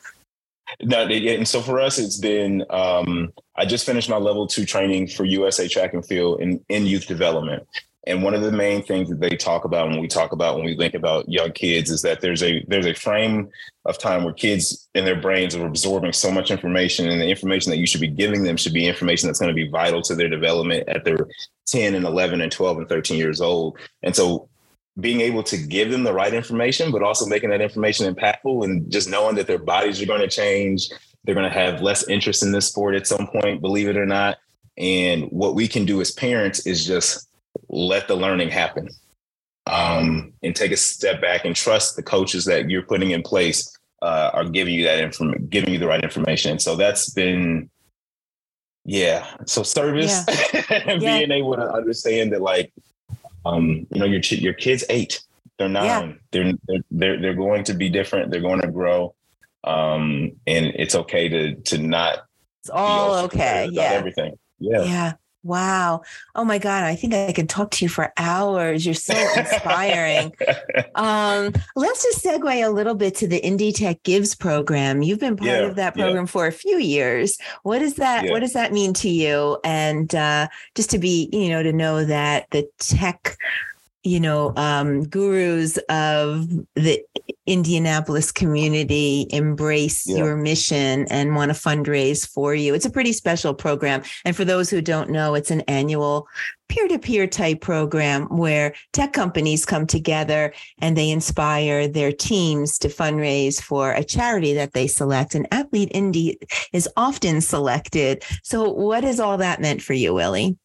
No, 0.83 1.03
and 1.07 1.47
so 1.47 1.61
for 1.61 1.81
us, 1.81 1.99
it's 1.99 2.19
been. 2.19 2.65
Um, 2.71 3.33
I 3.57 3.65
just 3.65 3.85
finished 3.87 4.09
my 4.09 4.17
level 4.17 4.47
two 4.47 4.65
training 4.65 5.09
for 5.09 5.25
USA 5.25 5.69
Track 5.69 5.95
and 5.95 6.05
Field 6.07 6.41
in, 6.41 6.65
in 6.69 6.87
youth 6.87 7.07
development, 7.07 7.67
and 8.07 8.23
one 8.23 8.35
of 8.35 8.43
the 8.43 8.53
main 8.53 8.83
things 8.83 9.09
that 9.11 9.21
they 9.21 9.37
talk 9.37 9.65
about 9.65 9.89
when 9.89 10.01
we 10.01 10.09
talk 10.09 10.33
about 10.33 10.57
when 10.57 10.65
we 10.65 10.77
think 10.77 10.95
about 10.95 11.29
young 11.29 11.53
kids 11.53 11.91
is 11.91 12.03
that 12.03 12.21
there's 12.21 12.43
a 12.43 12.65
there's 12.69 12.87
a 12.87 12.95
frame 12.95 13.49
of 13.85 13.99
time 13.99 14.25
where 14.25 14.33
kids 14.33 14.89
in 14.95 15.05
their 15.05 15.21
brains 15.21 15.55
are 15.55 15.67
absorbing 15.67 16.13
so 16.13 16.31
much 16.31 16.51
information, 16.51 17.09
and 17.09 17.21
the 17.21 17.29
information 17.29 17.71
that 17.71 17.79
you 17.79 17.87
should 17.87 18.01
be 18.01 18.09
giving 18.09 18.43
them 18.43 18.57
should 18.57 18.73
be 18.73 18.87
information 18.87 19.27
that's 19.27 19.41
going 19.41 19.55
to 19.55 19.65
be 19.65 19.69
vital 19.69 20.03
to 20.03 20.15
their 20.15 20.29
development 20.29 20.89
at 20.89 21.05
their 21.05 21.19
10 21.67 21.95
and 21.95 22.05
11 22.05 22.41
and 22.41 22.51
12 22.51 22.79
and 22.79 22.89
13 22.89 23.19
years 23.19 23.41
old. 23.41 23.79
And 24.03 24.15
so 24.15 24.49
being 25.01 25.21
able 25.21 25.43
to 25.45 25.57
give 25.57 25.91
them 25.91 26.05
the 26.05 26.13
right 26.13 26.35
information, 26.35 26.91
but 26.91 27.03
also 27.03 27.27
making 27.27 27.51
that 27.51 27.61
information 27.61 28.13
impactful 28.13 28.65
and 28.65 28.91
just 28.91 29.09
knowing 29.09 29.37
that 29.37 29.47
their 29.47 29.59
bodies 29.59 30.01
are 30.01 30.07
going 30.07 30.21
to 30.21 30.29
change. 30.29 30.89
They're 31.25 31.35
going 31.35 31.51
to 31.51 31.59
have 31.59 31.83
less 31.83 32.09
interest 32.09 32.43
in 32.43 32.53
this 32.53 32.67
sport 32.67 32.95
at 32.95 33.07
some 33.07 33.27
point, 33.27 33.61
believe 33.61 33.89
it 33.89 33.97
or 33.97 34.07
not. 34.07 34.39
And 34.79 35.25
what 35.25 35.55
we 35.55 35.69
can 35.69 35.85
do 35.85 36.01
as 36.01 36.11
parents 36.11 36.67
is 36.67 36.87
just 36.87 37.29
let 37.69 38.09
the 38.09 38.17
learning 38.17 38.49
happen 38.51 38.89
um, 39.67 40.33
and 40.43 40.57
take 40.57 40.73
a 40.73 40.77
step 40.77 41.21
back 41.21 41.45
and 41.45 41.55
trust 41.55 41.97
the 41.97 42.03
coaches 42.03 42.45
that 42.47 42.71
you're 42.71 42.83
putting 42.83 43.11
in 43.11 43.23
place 43.23 43.77
uh, 44.03 44.31
are 44.33 44.45
giving 44.45 44.75
you 44.75 44.85
that 44.85 44.99
information, 44.99 45.47
giving 45.47 45.73
you 45.73 45.79
the 45.79 45.87
right 45.87 46.03
information. 46.03 46.59
So 46.59 46.77
that's 46.77 47.11
been, 47.11 47.69
yeah. 48.85 49.27
So 49.47 49.63
service 49.63 50.25
yeah. 50.27 50.63
and 50.87 51.03
yeah. 51.03 51.19
being 51.19 51.31
able 51.31 51.57
to 51.57 51.71
understand 51.71 52.33
that, 52.33 52.41
like, 52.41 52.73
um, 53.45 53.87
you 53.91 54.01
know, 54.01 54.07
your 54.07 54.21
your 54.21 54.55
kids 54.55 54.85
eight, 54.91 55.21
they're 55.59 55.69
nine, 55.69 55.85
yeah. 55.85 56.13
they're, 56.31 56.53
they're 56.67 56.83
they're 56.91 57.21
they're 57.21 57.35
going 57.35 57.65
to 57.65 57.75
be 57.75 57.89
different. 57.89 58.31
They're 58.31 58.41
going 58.41 58.61
to 58.61 58.71
grow, 58.71 59.15
um, 59.65 60.33
and 60.47 60.67
it's 60.67 60.95
okay 60.95 61.29
to 61.29 61.55
to 61.55 61.79
not. 61.79 62.27
It's 62.63 62.71
all 62.71 63.17
okay. 63.25 63.69
Yeah. 63.73 63.83
Everything. 63.93 64.39
Yeah. 64.59 64.83
Yeah. 64.83 65.13
Wow. 65.43 66.03
Oh 66.35 66.45
my 66.45 66.59
God. 66.59 66.85
I 66.85 66.95
think 66.95 67.15
I 67.15 67.33
could 67.33 67.49
talk 67.49 67.71
to 67.73 67.85
you 67.85 67.89
for 67.89 68.13
hours. 68.19 68.85
You're 68.85 68.95
so 68.95 69.15
inspiring. 69.37 70.33
um, 70.95 71.53
let's 71.77 72.03
just 72.03 72.25
segue 72.25 72.67
a 72.67 72.71
little 72.71 72.95
bit 72.95 73.15
to 73.17 73.27
the 73.27 73.43
Indy 73.43 73.73
Tech 73.73 74.03
Gives 74.03 74.35
program. 74.35 75.03
You've 75.03 75.21
been 75.21 75.37
part 75.37 75.51
yeah, 75.51 75.61
of 75.61 75.77
that 75.77 75.95
program 75.95 76.25
yeah. 76.25 76.31
for 76.31 76.47
a 76.47 76.53
few 76.53 76.79
years. 76.79 77.39
What 77.63 77.79
does 77.79 77.95
that 77.95 78.25
yeah. 78.25 78.33
what 78.33 78.41
does 78.41 78.53
that 78.53 78.73
mean 78.73 78.93
to 78.95 79.09
you? 79.09 79.59
And 79.65 80.15
uh, 80.15 80.49
just 80.75 80.91
to 80.91 80.99
be, 80.99 81.31
you 81.33 81.49
know, 81.49 81.63
to 81.63 81.73
know 81.73 82.05
that 82.05 82.47
the 82.51 82.69
tech 82.79 83.37
you 84.03 84.19
know, 84.19 84.53
um, 84.57 85.05
gurus 85.05 85.77
of 85.89 86.49
the 86.75 87.03
Indianapolis 87.47 88.33
community 88.33 89.27
embrace 89.31 90.07
yeah. 90.07 90.19
your 90.19 90.37
mission 90.37 91.07
and 91.11 91.35
want 91.35 91.51
to 91.51 91.59
fundraise 91.59 92.27
for 92.27 92.55
you. 92.55 92.75
It's 92.75 92.87
a 92.87 92.91
pretty 92.91 93.13
special 93.13 93.53
program. 93.55 94.03
And 94.25 94.35
for 94.35 94.45
those 94.45 94.71
who 94.71 94.81
don't 94.81 95.11
know, 95.11 95.35
it's 95.35 95.51
an 95.51 95.63
annual 95.63 96.29
peer 96.69 96.87
to 96.89 96.99
peer 96.99 97.27
type 97.27 97.61
program 97.61 98.27
where 98.27 98.73
tech 98.93 99.13
companies 99.13 99.67
come 99.67 99.87
together 99.87 100.55
and 100.79 100.97
they 100.97 101.11
inspire 101.11 101.89
their 101.89 102.13
teams 102.13 102.79
to 102.79 102.89
fundraise 102.89 103.61
for 103.61 103.93
a 103.93 104.05
charity 104.05 104.55
that 104.55 104.73
they 104.73 104.87
select. 104.87 105.35
And 105.35 105.49
Athlete 105.51 105.91
Indy 105.93 106.39
is 106.73 106.89
often 106.97 107.41
selected. 107.41 108.23
So, 108.45 108.71
what 108.71 109.03
has 109.05 109.19
all 109.21 109.39
that 109.39 109.61
meant 109.61 109.83
for 109.83 109.93
you, 109.93 110.15
Willie? 110.15 110.57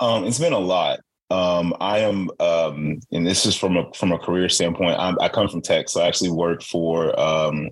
Um, 0.00 0.24
it's 0.24 0.38
been 0.38 0.54
a 0.54 0.58
lot. 0.58 1.00
Um, 1.30 1.74
I 1.80 1.98
am, 2.00 2.30
um, 2.40 3.00
and 3.12 3.26
this 3.26 3.46
is 3.46 3.54
from 3.54 3.76
a 3.76 3.92
from 3.94 4.10
a 4.12 4.18
career 4.18 4.48
standpoint. 4.48 4.98
I'm, 4.98 5.16
i 5.20 5.28
come 5.28 5.48
from 5.48 5.62
tech, 5.62 5.88
so 5.88 6.00
I 6.00 6.08
actually 6.08 6.30
work 6.30 6.62
for 6.62 7.18
um, 7.18 7.70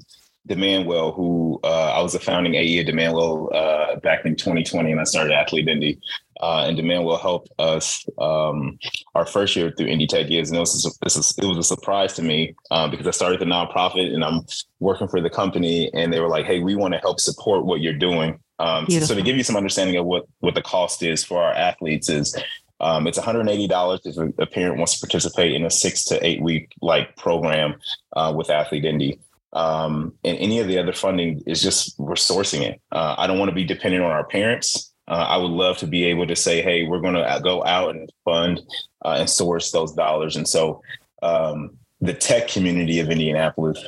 Demandwell, 0.48 1.14
who 1.14 1.60
uh, 1.64 1.92
I 1.96 2.00
was 2.00 2.14
a 2.14 2.20
founding 2.20 2.54
AE 2.54 2.80
at 2.80 2.86
Demandwell 2.86 3.54
uh, 3.54 3.96
back 3.96 4.24
in 4.24 4.36
2020, 4.36 4.92
and 4.92 5.00
I 5.00 5.04
started 5.04 5.32
Athlete 5.32 5.68
Indy. 5.68 6.00
Uh, 6.40 6.66
and 6.68 6.78
Demandwell 6.78 7.20
helped 7.20 7.50
us 7.58 8.06
um, 8.18 8.78
our 9.16 9.26
first 9.26 9.56
year 9.56 9.72
through 9.76 9.88
Indy 9.88 10.06
Tech 10.06 10.28
Gives, 10.28 10.50
and 10.50 10.56
it 10.56 10.60
was 10.60 10.86
a, 10.86 11.42
it 11.42 11.46
was 11.48 11.58
a 11.58 11.62
surprise 11.64 12.12
to 12.14 12.22
me 12.22 12.54
uh, 12.70 12.86
because 12.86 13.08
I 13.08 13.10
started 13.10 13.40
the 13.40 13.44
nonprofit 13.44 14.14
and 14.14 14.24
I'm 14.24 14.42
working 14.78 15.08
for 15.08 15.20
the 15.20 15.30
company, 15.30 15.90
and 15.94 16.12
they 16.12 16.20
were 16.20 16.28
like, 16.28 16.46
"Hey, 16.46 16.60
we 16.60 16.76
want 16.76 16.94
to 16.94 17.00
help 17.00 17.18
support 17.18 17.64
what 17.64 17.80
you're 17.80 17.92
doing." 17.92 18.38
Um, 18.60 18.86
so, 18.88 19.00
so, 19.00 19.14
to 19.14 19.22
give 19.22 19.36
you 19.36 19.42
some 19.42 19.56
understanding 19.56 19.96
of 19.96 20.06
what 20.06 20.26
what 20.38 20.54
the 20.54 20.62
cost 20.62 21.02
is 21.02 21.24
for 21.24 21.42
our 21.42 21.52
athletes 21.52 22.08
is 22.08 22.36
um, 22.80 23.06
it's 23.06 23.18
$180 23.18 24.00
if 24.04 24.38
a, 24.38 24.46
parent 24.46 24.76
wants 24.76 24.94
to 24.94 25.06
participate 25.06 25.52
in 25.52 25.64
a 25.64 25.70
six 25.70 26.04
to 26.04 26.24
eight 26.24 26.40
week 26.40 26.72
like 26.80 27.16
program 27.16 27.74
uh, 28.16 28.32
with 28.36 28.50
Athlete 28.50 28.84
Indy. 28.84 29.18
Um, 29.52 30.14
and 30.24 30.38
any 30.38 30.60
of 30.60 30.68
the 30.68 30.78
other 30.78 30.92
funding 30.92 31.42
is 31.46 31.62
just 31.62 31.98
we're 31.98 32.14
sourcing 32.14 32.62
it. 32.62 32.80
Uh, 32.92 33.14
I 33.18 33.26
don't 33.26 33.38
want 33.38 33.48
to 33.48 33.54
be 33.54 33.64
dependent 33.64 34.04
on 34.04 34.10
our 34.10 34.24
parents. 34.24 34.92
Uh, 35.08 35.26
I 35.28 35.38
would 35.38 35.50
love 35.50 35.78
to 35.78 35.86
be 35.86 36.04
able 36.04 36.26
to 36.26 36.36
say, 36.36 36.60
hey, 36.60 36.86
we're 36.86 37.00
going 37.00 37.14
to 37.14 37.40
go 37.42 37.64
out 37.64 37.96
and 37.96 38.12
fund 38.24 38.60
uh, 39.04 39.16
and 39.20 39.28
source 39.28 39.72
those 39.72 39.92
dollars. 39.94 40.36
And 40.36 40.46
so 40.46 40.82
um, 41.22 41.78
the 42.00 42.12
tech 42.12 42.48
community 42.48 43.00
of 43.00 43.08
Indianapolis 43.08 43.82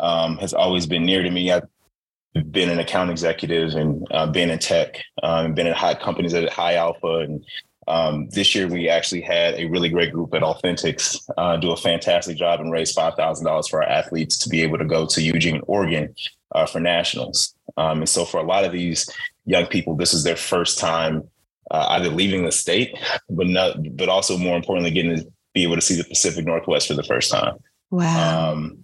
um, 0.00 0.38
has 0.38 0.54
always 0.54 0.86
been 0.86 1.04
near 1.04 1.22
to 1.22 1.30
me. 1.30 1.52
I've 1.52 1.68
been 2.50 2.70
an 2.70 2.80
account 2.80 3.10
executive 3.10 3.74
and 3.74 4.06
uh, 4.10 4.26
been 4.26 4.50
in 4.50 4.58
tech, 4.58 5.00
um, 5.22 5.54
been 5.54 5.66
at 5.66 5.76
high 5.76 5.94
companies 5.94 6.34
at 6.34 6.48
High 6.50 6.74
Alpha 6.74 7.18
and 7.18 7.44
um, 7.86 8.28
this 8.30 8.54
year, 8.54 8.68
we 8.68 8.88
actually 8.88 9.20
had 9.20 9.54
a 9.54 9.66
really 9.66 9.88
great 9.88 10.12
group 10.12 10.34
at 10.34 10.42
Authentics 10.42 11.20
uh, 11.36 11.56
do 11.56 11.70
a 11.70 11.76
fantastic 11.76 12.36
job 12.36 12.60
and 12.60 12.72
raise 12.72 12.94
$5,000 12.94 13.68
for 13.68 13.82
our 13.82 13.88
athletes 13.88 14.38
to 14.38 14.48
be 14.48 14.62
able 14.62 14.78
to 14.78 14.84
go 14.84 15.06
to 15.06 15.22
Eugene, 15.22 15.60
Oregon 15.66 16.14
uh, 16.52 16.66
for 16.66 16.80
nationals. 16.80 17.54
Um, 17.76 17.98
and 17.98 18.08
so, 18.08 18.24
for 18.24 18.38
a 18.38 18.44
lot 18.44 18.64
of 18.64 18.72
these 18.72 19.08
young 19.44 19.66
people, 19.66 19.96
this 19.96 20.14
is 20.14 20.24
their 20.24 20.36
first 20.36 20.78
time 20.78 21.28
uh, 21.70 21.86
either 21.90 22.08
leaving 22.08 22.44
the 22.44 22.52
state, 22.52 22.96
but 23.28 23.46
not, 23.46 23.76
but 23.96 24.08
also 24.08 24.38
more 24.38 24.56
importantly, 24.56 24.90
getting 24.90 25.16
to 25.16 25.32
be 25.54 25.62
able 25.62 25.76
to 25.76 25.80
see 25.80 25.96
the 25.96 26.04
Pacific 26.04 26.44
Northwest 26.44 26.88
for 26.88 26.94
the 26.94 27.02
first 27.02 27.30
time. 27.30 27.56
Wow. 27.90 28.52
Um, 28.52 28.78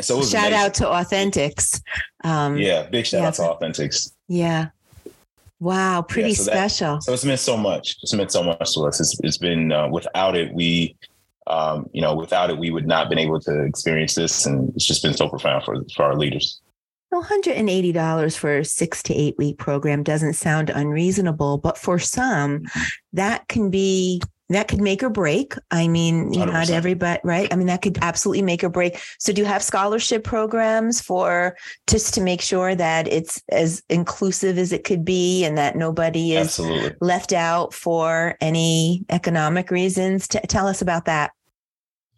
so 0.00 0.22
shout 0.22 0.48
amazing. 0.48 0.58
out 0.58 0.74
to 0.74 0.84
Authentics. 0.84 1.80
Um, 2.22 2.58
yeah, 2.58 2.86
big 2.88 3.06
shout 3.06 3.22
yeah, 3.22 3.28
out 3.28 3.34
to 3.34 3.42
Authentics. 3.42 4.12
Yeah. 4.28 4.68
Wow, 5.58 6.02
pretty 6.02 6.30
yeah, 6.30 6.34
so 6.34 6.42
special. 6.42 6.94
That, 6.94 7.02
so 7.04 7.12
it's 7.12 7.24
meant 7.24 7.40
so 7.40 7.56
much. 7.56 7.96
It's 8.02 8.12
meant 8.12 8.30
so 8.30 8.42
much 8.42 8.74
to 8.74 8.80
us. 8.82 9.00
It's, 9.00 9.18
it's 9.22 9.38
been 9.38 9.72
uh, 9.72 9.88
without 9.88 10.36
it, 10.36 10.52
we, 10.52 10.96
um, 11.46 11.88
you 11.92 12.02
know, 12.02 12.14
without 12.14 12.50
it, 12.50 12.58
we 12.58 12.70
would 12.70 12.86
not 12.86 13.00
have 13.00 13.08
been 13.08 13.18
able 13.18 13.40
to 13.40 13.62
experience 13.62 14.14
this, 14.14 14.46
and 14.46 14.74
it's 14.74 14.84
just 14.84 15.02
been 15.02 15.14
so 15.14 15.28
profound 15.28 15.64
for 15.64 15.82
for 15.94 16.04
our 16.04 16.16
leaders. 16.16 16.60
$180 17.14 18.36
for 18.36 18.58
a 18.58 18.64
six 18.64 19.02
to 19.04 19.14
eight 19.14 19.36
week 19.38 19.58
program 19.58 20.02
doesn't 20.02 20.34
sound 20.34 20.70
unreasonable, 20.70 21.58
but 21.58 21.78
for 21.78 21.98
some, 21.98 22.60
mm-hmm. 22.60 22.80
that 23.14 23.48
can 23.48 23.70
be 23.70 24.20
that 24.48 24.68
could 24.68 24.80
make 24.80 25.02
or 25.02 25.10
break. 25.10 25.54
I 25.70 25.88
mean, 25.88 26.32
100%. 26.32 26.46
not 26.46 26.70
everybody, 26.70 27.20
right? 27.24 27.52
I 27.52 27.56
mean, 27.56 27.66
that 27.66 27.82
could 27.82 27.98
absolutely 28.00 28.42
make 28.42 28.62
or 28.62 28.68
break. 28.68 28.98
So, 29.18 29.32
do 29.32 29.40
you 29.40 29.46
have 29.46 29.62
scholarship 29.62 30.24
programs 30.24 31.00
for 31.00 31.56
just 31.86 32.14
to 32.14 32.20
make 32.20 32.40
sure 32.40 32.74
that 32.74 33.08
it's 33.08 33.42
as 33.50 33.82
inclusive 33.88 34.58
as 34.58 34.72
it 34.72 34.84
could 34.84 35.04
be 35.04 35.44
and 35.44 35.58
that 35.58 35.76
nobody 35.76 36.36
is 36.36 36.46
Absolutely. 36.48 36.94
left 37.00 37.32
out 37.32 37.74
for 37.74 38.36
any 38.40 39.04
economic 39.10 39.70
reasons? 39.70 40.28
T- 40.28 40.38
tell 40.48 40.66
us 40.68 40.80
about 40.80 41.06
that. 41.06 41.32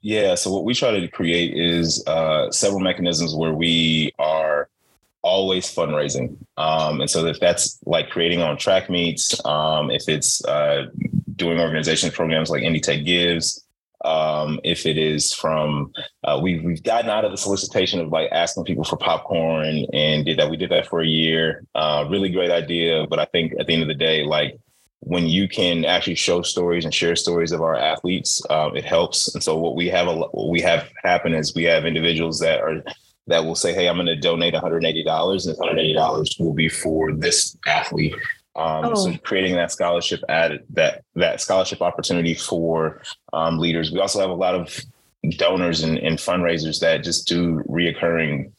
Yeah. 0.00 0.34
So 0.34 0.52
what 0.52 0.64
we 0.64 0.74
try 0.74 0.98
to 0.98 1.08
create 1.08 1.56
is 1.56 2.06
uh, 2.06 2.50
several 2.50 2.80
mechanisms 2.80 3.34
where 3.34 3.52
we 3.52 4.12
are 4.18 4.68
always 5.22 5.74
fundraising. 5.74 6.36
Um, 6.56 7.00
and 7.00 7.10
so 7.10 7.26
if 7.26 7.40
that's 7.40 7.78
like 7.84 8.10
creating 8.10 8.40
on 8.40 8.56
track 8.56 8.88
meets, 8.88 9.44
um, 9.44 9.90
if 9.90 10.08
it's 10.08 10.44
uh, 10.44 10.86
doing 11.38 11.60
organization 11.60 12.10
programs 12.10 12.50
like 12.50 12.62
Indy 12.62 12.80
Tech 12.80 13.04
Gives, 13.04 13.64
um, 14.04 14.60
if 14.62 14.86
it 14.86 14.96
is 14.96 15.32
from 15.32 15.92
uh, 16.24 16.38
we've 16.40 16.62
we've 16.62 16.82
gotten 16.82 17.10
out 17.10 17.24
of 17.24 17.30
the 17.30 17.36
solicitation 17.36 18.00
of 18.00 18.08
like 18.08 18.30
asking 18.30 18.64
people 18.64 18.84
for 18.84 18.96
popcorn 18.96 19.86
and 19.92 20.24
did 20.24 20.38
that. 20.38 20.50
We 20.50 20.56
did 20.56 20.70
that 20.70 20.86
for 20.86 21.00
a 21.00 21.06
year. 21.06 21.64
Uh, 21.74 22.06
really 22.08 22.28
great 22.28 22.50
idea, 22.50 23.06
but 23.08 23.18
I 23.18 23.24
think 23.24 23.54
at 23.58 23.66
the 23.66 23.72
end 23.72 23.82
of 23.82 23.88
the 23.88 23.94
day, 23.94 24.24
like 24.24 24.58
when 25.00 25.26
you 25.26 25.48
can 25.48 25.84
actually 25.84 26.14
show 26.14 26.42
stories 26.42 26.84
and 26.84 26.94
share 26.94 27.16
stories 27.16 27.52
of 27.52 27.60
our 27.60 27.76
athletes, 27.76 28.42
um, 28.50 28.76
it 28.76 28.84
helps. 28.84 29.32
And 29.34 29.42
so 29.42 29.56
what 29.56 29.74
we 29.74 29.88
have 29.88 30.06
a 30.06 30.14
what 30.14 30.48
we 30.48 30.60
have 30.60 30.88
happen 31.02 31.34
is 31.34 31.54
we 31.54 31.64
have 31.64 31.84
individuals 31.84 32.38
that 32.40 32.60
are 32.60 32.82
that 33.26 33.44
will 33.44 33.56
say, 33.56 33.74
"Hey, 33.74 33.88
I'm 33.88 33.96
going 33.96 34.06
to 34.06 34.16
donate 34.16 34.54
180 34.54 35.02
dollars, 35.02 35.46
and 35.46 35.56
180 35.58 35.94
dollars 35.94 36.36
will 36.38 36.54
be 36.54 36.68
for 36.68 37.12
this 37.12 37.56
athlete." 37.66 38.14
Um, 38.58 38.84
Oh. 38.86 38.94
So 38.94 39.16
creating 39.18 39.54
that 39.54 39.70
scholarship 39.70 40.20
that 40.28 41.04
that 41.14 41.40
scholarship 41.40 41.80
opportunity 41.80 42.34
for 42.34 43.00
um, 43.32 43.58
leaders. 43.58 43.92
We 43.92 44.00
also 44.00 44.20
have 44.20 44.30
a 44.30 44.34
lot 44.34 44.54
of 44.54 44.80
donors 45.36 45.82
and, 45.82 45.98
and 45.98 46.18
fundraisers 46.18 46.80
that 46.80 47.04
just 47.04 47.28
do 47.28 47.62
reoccurring 47.68 48.52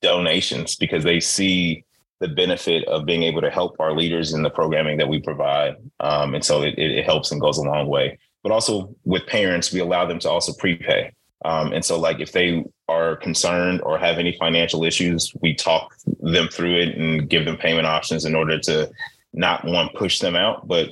donations 0.00 0.76
because 0.76 1.04
they 1.04 1.20
see 1.20 1.84
the 2.20 2.28
benefit 2.28 2.86
of 2.86 3.04
being 3.04 3.24
able 3.24 3.40
to 3.40 3.50
help 3.50 3.74
our 3.80 3.92
leaders 3.92 4.32
in 4.32 4.42
the 4.42 4.50
programming 4.50 4.96
that 4.98 5.08
we 5.08 5.20
provide. 5.20 5.74
Um, 5.98 6.34
and 6.34 6.44
so 6.44 6.62
it, 6.62 6.74
it, 6.78 6.92
it 6.98 7.04
helps 7.04 7.32
and 7.32 7.40
goes 7.40 7.58
a 7.58 7.62
long 7.62 7.88
way. 7.88 8.18
But 8.44 8.52
also 8.52 8.94
with 9.04 9.26
parents, 9.26 9.72
we 9.72 9.80
allow 9.80 10.06
them 10.06 10.20
to 10.20 10.30
also 10.30 10.52
prepay. 10.52 11.12
Um, 11.44 11.72
and 11.72 11.84
so, 11.84 11.98
like, 11.98 12.20
if 12.20 12.30
they 12.30 12.64
are 12.88 13.16
concerned 13.16 13.80
or 13.82 13.98
have 13.98 14.18
any 14.18 14.36
financial 14.38 14.84
issues, 14.84 15.32
we 15.40 15.54
talk 15.54 15.94
them 16.20 16.48
through 16.48 16.76
it 16.76 16.96
and 16.96 17.28
give 17.28 17.44
them 17.44 17.56
payment 17.56 17.86
options 17.86 18.24
in 18.24 18.36
order 18.36 18.58
to 18.60 18.90
not 19.32 19.64
one 19.64 19.88
push 19.94 20.18
them 20.18 20.36
out, 20.36 20.66
but 20.66 20.90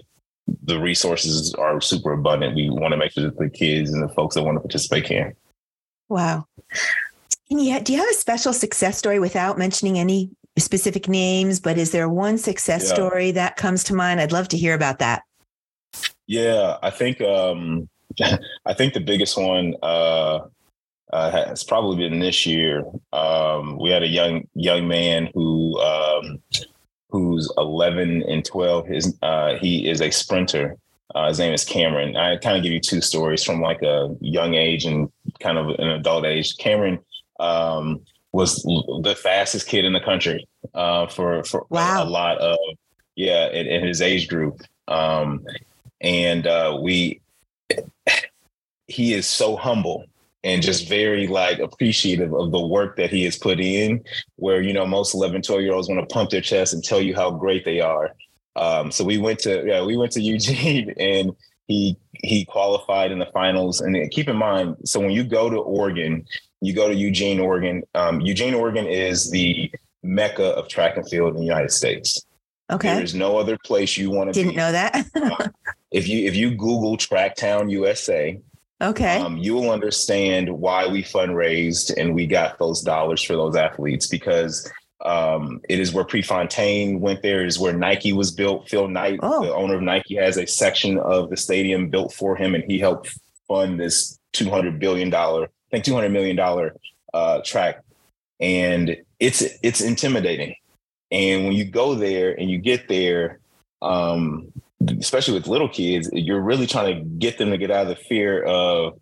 the 0.65 0.81
resources 0.81 1.55
are 1.55 1.81
super 1.81 2.13
abundant. 2.13 2.57
We 2.57 2.71
want 2.71 2.93
to 2.93 2.97
make 2.97 3.13
sure 3.13 3.25
that 3.25 3.39
the 3.39 3.51
kids 3.51 3.91
and 3.91 4.03
the 4.03 4.09
folks 4.09 4.35
that 4.35 4.43
want 4.43 4.57
to 4.57 4.61
participate 4.61 5.05
can. 5.05 5.35
Wow. 6.09 6.47
Can 7.49 7.59
you, 7.59 7.81
do 7.81 7.93
you 7.93 7.99
have 7.99 8.09
a 8.09 8.15
special 8.15 8.53
success 8.53 8.99
story 8.99 9.19
without 9.19 9.59
mentioning 9.59 9.99
any 9.99 10.31
specific 10.59 11.09
names? 11.09 11.61
But 11.61 11.79
is 11.79 11.93
there 11.93 12.09
one 12.09 12.39
success 12.39 12.85
Yeah. 12.89 12.95
story 12.95 13.31
that 13.33 13.57
comes 13.57 13.85
to 13.85 13.95
mind? 13.95 14.21
I'd 14.21 14.33
love 14.33 14.49
to 14.49 14.57
hear 14.57 14.75
about 14.75 14.99
that. 14.99 15.23
Yeah, 16.27 16.79
I 16.83 16.91
think 16.91 17.21
um, 17.21 17.89
I 18.67 18.75
think 18.75 18.95
the 18.95 19.01
biggest 19.01 19.37
one 19.37 19.75
uh, 19.83 20.41
uh, 21.13 21.31
has 21.31 21.65
probably 21.65 22.09
been 22.09 22.21
this 22.21 22.47
year. 22.47 22.85
Um, 23.13 23.79
we 23.79 23.91
had 23.91 24.03
a 24.03 24.09
young 24.09 24.47
young 24.55 24.87
man 24.87 25.29
who 25.35 25.79
um, 25.81 26.41
who's 27.11 27.53
11 27.57 28.23
and 28.29 28.45
12. 28.45 28.87
His 28.87 29.17
uh, 29.23 29.55
he 29.57 29.89
is 29.89 30.01
a 30.01 30.11
sprinter. 30.11 30.77
Uh, 31.15 31.29
his 31.29 31.39
name 31.41 31.53
is 31.53 31.65
Cameron. 31.65 32.17
I 32.17 32.37
kind 32.37 32.57
of 32.57 32.63
give 32.63 32.73
you 32.73 32.81
two 32.81 33.01
stories 33.01 33.43
from 33.43 33.61
like 33.61 33.83
a 33.83 34.15
young 34.21 34.55
age 34.55 34.85
and 34.85 35.11
kind 35.41 35.59
of 35.59 35.69
an 35.71 35.89
adult 35.89 36.25
age. 36.25 36.57
Cameron 36.59 37.01
um, 37.41 38.01
was 38.33 38.63
the 38.63 39.17
fastest 39.21 39.67
kid 39.67 39.85
in 39.85 39.93
the 39.93 40.01
country 40.01 40.47
uh, 40.75 41.07
for 41.09 41.43
for 41.45 41.61
a- 41.63 41.65
Wow. 41.75 42.05
a, 42.05 42.09
lot 42.09 42.39
of 42.39 42.57
yeah 43.17 43.49
in, 43.51 43.67
in 43.67 43.85
his 43.87 44.01
age 44.01 44.29
group. 44.29 44.63
Um, 44.87 45.45
and 46.01 46.47
uh, 46.47 46.79
we 46.81 47.21
he 48.87 49.15
is 49.15 49.27
so 49.27 49.57
humble 49.57 50.05
and 50.45 50.63
just 50.63 50.89
very 50.89 51.27
like 51.27 51.59
appreciative 51.59 52.33
of 52.33 52.51
the 52.53 52.61
work 52.67 52.97
that 52.97 53.11
he 53.11 53.25
has 53.25 53.37
put 53.39 53.61
in 53.61 54.03
where 54.37 54.61
you 54.63 54.73
know 54.73 54.87
most 54.87 55.15
11 55.15 55.43
12 55.43 55.63
year 55.63 55.73
olds 55.73 55.89
want 55.89 56.01
to 56.01 56.13
pump 56.13 56.31
their 56.31 56.41
chest 56.41 56.73
and 56.73 56.83
tell 56.83 57.01
you 57.01 57.15
how 57.15 57.31
great 57.31 57.65
they 57.65 57.81
are 57.81 58.15
um, 58.57 58.91
so 58.91 59.05
we 59.05 59.19
went 59.19 59.39
to 59.39 59.65
yeah 59.67 59.83
we 59.85 59.97
went 59.97 60.13
to 60.13 60.21
eugene 60.33 60.91
and 60.99 61.33
he 61.67 61.97
he 62.23 62.45
qualified 62.45 63.13
in 63.13 63.19
the 63.19 63.27
finals 63.33 63.81
and 63.81 63.97
keep 64.11 64.29
in 64.29 64.37
mind 64.37 64.77
so 64.85 64.99
when 65.01 65.11
you 65.11 65.25
go 65.25 65.49
to 65.51 65.59
oregon 65.59 66.25
you 66.61 66.75
go 66.75 66.89
to 66.89 66.95
eugene 66.95 67.39
oregon 67.41 67.83
um, 67.95 68.21
eugene 68.21 68.55
oregon 68.55 68.87
is 68.87 69.31
the 69.31 69.71
mecca 70.03 70.47
of 70.57 70.69
track 70.69 70.97
and 70.97 71.09
field 71.09 71.35
in 71.35 71.41
the 71.41 71.47
united 71.47 71.71
states 71.71 72.25
Okay. 72.73 72.95
there 72.95 73.03
is 73.03 73.17
no 73.17 73.37
other 73.37 73.59
place 73.65 73.97
you 73.97 74.11
want 74.13 74.33
to 74.33 74.33
Didn't 74.33 74.53
be 74.53 74.57
know 74.57 74.71
that. 74.71 75.05
if 75.91 76.07
you 76.07 76.25
if 76.27 76.37
you 76.37 76.51
google 76.53 76.97
tracktown 76.97 77.69
usa 77.69 78.41
okay. 78.81 79.19
um, 79.19 79.37
you 79.37 79.55
will 79.55 79.71
understand 79.71 80.49
why 80.49 80.87
we 80.87 81.03
fundraised 81.03 81.93
and 81.97 82.15
we 82.15 82.27
got 82.27 82.59
those 82.59 82.81
dollars 82.83 83.23
for 83.23 83.35
those 83.35 83.57
athletes 83.57 84.07
because 84.07 84.71
um, 85.05 85.61
it 85.69 85.79
is 85.79 85.93
where 85.93 86.05
Prefontaine 86.05 87.01
went 87.01 87.23
there. 87.23 87.43
It 87.43 87.49
is 87.49 87.59
where 87.59 87.73
Nike 87.73 88.13
was 88.13 88.31
built. 88.31 88.69
Phil 88.69 88.89
Knight, 88.89 89.21
Oh. 89.23 89.43
the 89.45 89.55
owner 89.55 89.75
of 89.75 89.83
Nike, 89.83 90.17
has 90.17 90.37
a 90.37 90.47
section 90.47 90.99
of 90.99 91.31
the 91.31 91.37
stadium 91.37 91.89
built 91.89 92.13
for 92.13 92.37
him, 92.37 92.55
and 92.55 92.65
he 92.65 92.79
helped 92.79 93.19
fund 93.49 93.81
this 93.81 94.19
two 94.33 94.51
hundred 94.51 94.79
billion 94.79 95.11
dollar, 95.11 95.45
I 95.45 95.71
think 95.71 95.85
two 95.85 95.95
hundred 95.95 96.11
million 96.11 96.37
dollar 96.37 96.77
uh, 97.15 97.41
track. 97.45 97.83
And 98.41 98.97
it's 99.19 99.43
it's 99.63 99.81
intimidating. 99.81 100.55
And 101.11 101.45
when 101.45 101.53
you 101.55 101.65
go 101.65 101.95
there 101.95 102.39
and 102.39 102.51
you 102.51 102.59
get 102.59 102.89
there, 102.89 103.41
um, 103.83 104.53
especially 104.99 105.35
with 105.35 105.47
little 105.47 105.69
kids, 105.69 106.09
you're 106.13 106.41
really 106.41 106.67
trying 106.67 106.97
to 106.97 107.05
get 107.19 107.39
them 107.39 107.51
to 107.51 107.59
get 107.59 107.71
out 107.71 107.83
of 107.83 107.89
the 107.89 107.97
fear 108.05 108.43
of, 108.45 108.99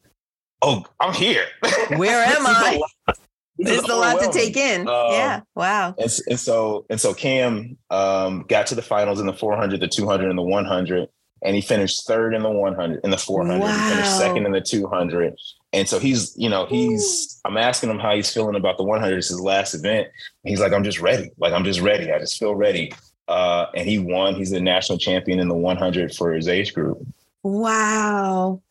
oh, 0.63 0.85
I'm 1.01 1.15
here. 1.15 1.45
Where 1.97 2.25
am 2.25 2.47
I? 2.47 2.51
is 2.51 2.57
a 2.57 2.67
I? 2.67 2.77
lot- 2.77 3.19
this 3.59 3.71
is 3.71 3.83
There's 3.83 3.91
a 3.91 3.97
lot 3.97 4.21
to 4.21 4.31
take 4.31 4.57
in. 4.57 4.83
Um, 4.83 5.07
yeah. 5.11 5.41
Wow. 5.57 5.95
And, 5.99 6.11
and 6.29 6.39
so 6.39 6.87
and 6.91 7.01
so 7.01 7.13
Cam 7.13 7.77
um, 7.91 8.45
got 8.49 8.69
to 8.69 8.77
the 8.77 8.83
finals 8.83 9.19
in 9.19 9.27
the 9.27 9.33
400, 9.33 9.81
the 9.81 9.89
200, 9.89 10.29
and 10.31 10.39
the 10.39 10.43
100, 10.43 11.09
and 11.43 11.57
he 11.57 11.61
finished 11.61 12.07
third 12.07 12.35
in 12.35 12.43
the 12.43 12.51
100, 12.51 13.01
in 13.03 13.11
the 13.11 13.19
400. 13.19 13.67
He 13.67 13.91
finished 13.91 14.17
second 14.17 14.47
in 14.47 14.53
the 14.53 14.61
200. 14.61 15.35
And 15.73 15.89
so 15.89 15.99
he's, 15.99 16.35
you 16.37 16.49
know, 16.49 16.67
he's. 16.67 17.41
I'm 17.45 17.57
asking 17.57 17.91
him 17.91 17.99
how 17.99 18.15
he's 18.15 18.33
feeling 18.33 18.55
about 18.55 18.79
the 18.79 18.85
100. 18.85 19.19
It's 19.19 19.29
his 19.29 19.41
last 19.41 19.75
event. 19.75 20.07
He's 20.45 20.61
like, 20.61 20.73
I'm 20.73 20.85
just 20.85 21.01
ready. 21.01 21.31
Like 21.39 21.53
I'm 21.53 21.65
just 21.65 21.81
ready. 21.81 22.13
I 22.13 22.19
just 22.21 22.39
feel 22.39 22.55
ready. 22.55 22.93
Uh, 23.29 23.67
and 23.75 23.87
he 23.87 23.99
won. 23.99 24.35
He's 24.35 24.51
the 24.51 24.61
national 24.61 24.99
champion 24.99 25.39
in 25.39 25.49
the 25.49 25.55
100 25.55 26.15
for 26.15 26.33
his 26.33 26.49
age 26.49 26.75
group. 26.75 26.99
Wow. 27.43 28.63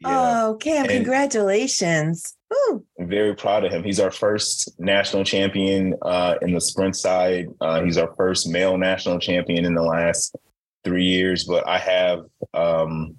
Yeah. 0.00 0.44
Oh, 0.46 0.54
Cam, 0.56 0.84
And- 0.84 0.90
congratulations. 0.90 2.36
Ooh. 2.52 2.84
I'm 2.98 3.08
very 3.08 3.34
proud 3.34 3.64
of 3.64 3.72
him. 3.72 3.82
He's 3.82 4.00
our 4.00 4.10
first 4.10 4.78
national 4.78 5.24
champion 5.24 5.94
uh, 6.02 6.34
in 6.42 6.52
the 6.52 6.60
sprint 6.60 6.96
side. 6.96 7.48
Uh, 7.60 7.82
he's 7.82 7.96
our 7.96 8.12
first 8.16 8.48
male 8.48 8.76
national 8.76 9.18
champion 9.18 9.64
in 9.64 9.74
the 9.74 9.82
last 9.82 10.36
three 10.84 11.04
years. 11.04 11.44
But 11.44 11.66
I 11.66 11.78
have, 11.78 12.24
um, 12.52 13.16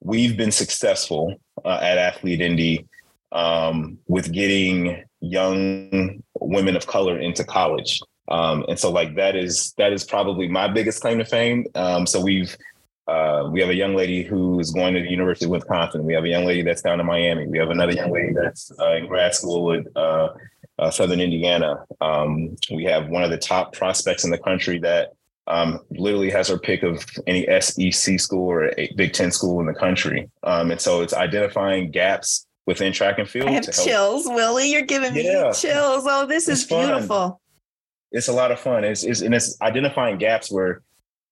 we've 0.00 0.36
been 0.36 0.52
successful 0.52 1.36
uh, 1.64 1.80
at 1.82 1.98
Athlete 1.98 2.40
Indy 2.40 2.86
um, 3.30 3.98
with 4.08 4.32
getting 4.32 5.04
young 5.20 6.22
women 6.40 6.76
of 6.76 6.86
color 6.86 7.18
into 7.18 7.44
college. 7.44 8.00
Um, 8.32 8.64
and 8.66 8.78
so, 8.78 8.90
like 8.90 9.14
that 9.16 9.36
is 9.36 9.74
that 9.76 9.92
is 9.92 10.04
probably 10.04 10.48
my 10.48 10.66
biggest 10.66 11.02
claim 11.02 11.18
to 11.18 11.24
fame. 11.24 11.66
Um, 11.74 12.06
so 12.06 12.20
we've 12.20 12.56
uh, 13.06 13.50
we 13.52 13.60
have 13.60 13.68
a 13.68 13.74
young 13.74 13.94
lady 13.94 14.22
who 14.22 14.58
is 14.58 14.70
going 14.70 14.94
to 14.94 15.00
the 15.00 15.10
University 15.10 15.44
of 15.44 15.50
Wisconsin. 15.50 16.04
We 16.04 16.14
have 16.14 16.24
a 16.24 16.28
young 16.28 16.46
lady 16.46 16.62
that's 16.62 16.80
down 16.80 16.98
in 16.98 17.04
Miami. 17.04 17.46
We 17.46 17.58
have 17.58 17.68
another 17.68 17.92
young 17.92 18.10
lady 18.10 18.32
that's 18.32 18.72
uh, 18.80 18.94
in 18.94 19.06
grad 19.06 19.34
school 19.34 19.74
at 19.74 19.84
uh, 19.94 20.28
uh, 20.78 20.90
Southern 20.90 21.20
Indiana. 21.20 21.84
Um, 22.00 22.56
we 22.70 22.84
have 22.84 23.08
one 23.08 23.22
of 23.22 23.30
the 23.30 23.36
top 23.36 23.74
prospects 23.74 24.24
in 24.24 24.30
the 24.30 24.38
country 24.38 24.78
that 24.78 25.12
um, 25.46 25.80
literally 25.90 26.30
has 26.30 26.48
her 26.48 26.58
pick 26.58 26.82
of 26.82 27.04
any 27.26 27.46
SEC 27.60 28.18
school 28.18 28.48
or 28.48 28.72
a 28.78 28.90
Big 28.96 29.12
Ten 29.12 29.30
school 29.30 29.60
in 29.60 29.66
the 29.66 29.74
country. 29.74 30.30
Um, 30.42 30.70
and 30.70 30.80
so 30.80 31.02
it's 31.02 31.12
identifying 31.12 31.90
gaps 31.90 32.46
within 32.64 32.94
track 32.94 33.18
and 33.18 33.28
field. 33.28 33.48
I 33.48 33.52
have 33.52 33.72
chills, 33.72 34.24
Willie. 34.26 34.72
You're 34.72 34.82
giving 34.82 35.12
me 35.12 35.24
chills. 35.24 36.06
Oh, 36.08 36.24
this 36.26 36.48
is 36.48 36.64
fun. 36.64 36.86
beautiful. 36.86 37.41
It's 38.12 38.28
a 38.28 38.32
lot 38.32 38.52
of 38.52 38.60
fun. 38.60 38.84
It's, 38.84 39.02
it's 39.02 39.22
and 39.22 39.34
it's 39.34 39.60
identifying 39.60 40.18
gaps 40.18 40.50
where 40.50 40.82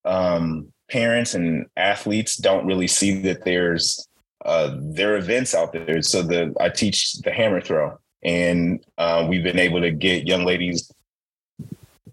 um, 0.03 0.71
parents 0.89 1.33
and 1.35 1.67
athletes 1.77 2.35
don't 2.37 2.65
really 2.65 2.87
see 2.87 3.21
that 3.21 3.45
there's 3.45 4.07
uh, 4.43 4.75
there 4.79 5.13
are 5.13 5.17
events 5.17 5.55
out 5.55 5.71
there. 5.71 6.01
So 6.01 6.23
the 6.23 6.53
I 6.59 6.69
teach 6.69 7.13
the 7.19 7.31
hammer 7.31 7.61
throw, 7.61 7.97
and 8.23 8.83
uh, 8.97 9.25
we've 9.29 9.43
been 9.43 9.59
able 9.59 9.81
to 9.81 9.91
get 9.91 10.27
young 10.27 10.43
ladies 10.43 10.91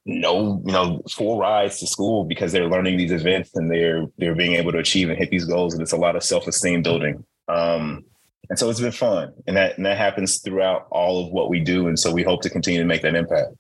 no, 0.09 0.63
you 0.65 0.73
know, 0.73 1.03
full 1.11 1.39
rides 1.39 1.81
to 1.81 1.87
school 1.87 2.25
because 2.25 2.51
they're 2.51 2.67
learning 2.67 2.97
these 2.97 3.13
events 3.13 3.55
and 3.55 3.71
they're 3.71 4.07
they're 4.17 4.35
being 4.35 4.55
able 4.55 4.73
to 4.73 4.79
achieve 4.79 5.11
and 5.11 5.19
hit 5.19 5.31
these 5.31 5.45
goals. 5.45 5.75
And 5.75 5.83
it's 5.83 5.93
a 5.93 5.99
lot 5.99 6.17
of 6.17 6.25
self 6.25 6.47
esteem 6.47 6.83
building. 6.83 7.25
Um, 7.47 8.05
and 8.49 8.59
so 8.59 8.71
it's 8.71 8.81
been 8.81 8.91
fun, 8.91 9.35
and 9.47 9.57
that 9.59 9.77
and 9.77 9.85
that 9.85 9.99
happens 9.99 10.39
throughout 10.39 10.87
all 10.91 11.27
of 11.27 11.31
what 11.31 11.51
we 11.51 11.61
do. 11.61 11.89
And 11.89 11.99
so 11.99 12.11
we 12.11 12.23
hope 12.23 12.41
to 12.43 12.51
continue 12.51 12.81
to 12.81 12.87
make 12.87 13.03
that 13.03 13.15
impact 13.15 13.55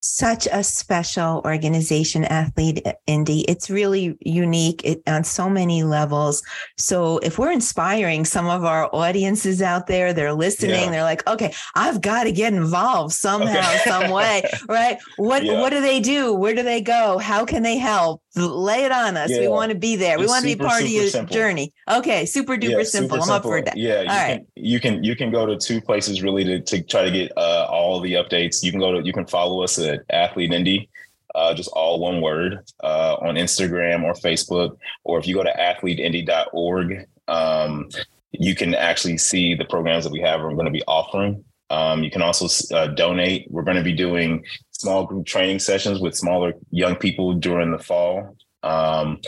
such 0.00 0.46
a 0.50 0.62
special 0.62 1.42
organization, 1.44 2.24
Athlete 2.24 2.86
Indy. 3.06 3.40
It's 3.42 3.68
really 3.68 4.16
unique 4.20 4.86
on 5.06 5.24
so 5.24 5.50
many 5.50 5.82
levels. 5.82 6.42
So 6.76 7.18
if 7.18 7.38
we're 7.38 7.50
inspiring 7.50 8.24
some 8.24 8.46
of 8.46 8.64
our 8.64 8.88
audiences 8.94 9.60
out 9.60 9.86
there, 9.86 10.12
they're 10.12 10.32
listening, 10.32 10.80
yeah. 10.80 10.90
they're 10.90 11.02
like, 11.02 11.26
okay, 11.26 11.52
I've 11.74 12.00
got 12.00 12.24
to 12.24 12.32
get 12.32 12.52
involved 12.52 13.12
somehow, 13.14 13.58
okay. 13.58 13.80
some 13.84 14.10
way, 14.10 14.42
right? 14.68 14.98
What 15.16 15.44
yeah. 15.44 15.60
what 15.60 15.70
do 15.70 15.80
they 15.80 16.00
do? 16.00 16.34
Where 16.34 16.54
do 16.54 16.62
they 16.62 16.80
go? 16.80 17.18
How 17.18 17.44
can 17.44 17.62
they 17.62 17.76
help? 17.76 18.22
Lay 18.36 18.84
it 18.84 18.92
on 18.92 19.16
us. 19.16 19.30
Yeah. 19.30 19.40
We 19.40 19.48
want 19.48 19.72
to 19.72 19.78
be 19.78 19.96
there. 19.96 20.14
It's 20.14 20.20
we 20.20 20.26
want 20.26 20.42
to 20.44 20.56
be 20.56 20.56
part 20.56 20.82
of 20.82 20.88
your 20.88 21.08
simple. 21.08 21.34
journey. 21.34 21.72
Okay, 21.90 22.24
super 22.24 22.56
duper 22.56 22.86
simple. 22.86 23.16
I'm 23.16 23.22
simple. 23.22 23.34
up 23.34 23.42
for 23.42 23.60
that. 23.62 23.76
Yeah, 23.76 24.02
you 24.02 24.08
all 24.08 24.14
can, 24.14 24.28
right. 24.28 24.46
you 24.54 24.80
can 24.80 25.02
you 25.02 25.16
can 25.16 25.32
go 25.32 25.44
to 25.44 25.56
two 25.56 25.80
places 25.80 26.22
really 26.22 26.44
to, 26.44 26.60
to 26.60 26.82
try 26.82 27.02
to 27.02 27.10
get 27.10 27.32
uh, 27.36 27.66
all 27.98 28.02
the 28.02 28.14
updates. 28.14 28.62
You 28.62 28.70
can 28.70 28.80
go 28.80 28.92
to 28.92 29.04
you 29.04 29.12
can 29.12 29.26
follow 29.26 29.62
us 29.62 29.78
at 29.78 30.04
Athlete 30.10 30.52
Indy, 30.52 30.88
uh, 31.34 31.54
just 31.54 31.70
all 31.72 31.98
one 32.00 32.20
word, 32.20 32.64
uh, 32.82 33.16
on 33.20 33.34
Instagram 33.34 34.04
or 34.04 34.12
Facebook. 34.14 34.76
Or 35.04 35.18
if 35.18 35.26
you 35.26 35.34
go 35.34 35.42
to 35.42 35.52
athleteindy.org, 35.52 37.06
um, 37.26 37.88
you 38.32 38.54
can 38.54 38.74
actually 38.74 39.18
see 39.18 39.54
the 39.54 39.64
programs 39.64 40.04
that 40.04 40.12
we 40.12 40.20
have. 40.20 40.40
We're 40.40 40.54
going 40.54 40.66
to 40.66 40.70
be 40.70 40.84
offering. 40.86 41.44
Um, 41.70 42.02
you 42.02 42.10
can 42.10 42.22
also 42.22 42.46
uh, 42.74 42.86
donate. 42.88 43.50
We're 43.50 43.64
going 43.64 43.76
to 43.76 43.82
be 43.82 43.92
doing 43.92 44.44
small 44.70 45.04
group 45.04 45.26
training 45.26 45.58
sessions 45.58 46.00
with 46.00 46.16
smaller 46.16 46.54
young 46.70 46.96
people 46.96 47.34
during 47.34 47.72
the 47.72 47.78
fall. 47.78 48.36
Um, 48.62 49.20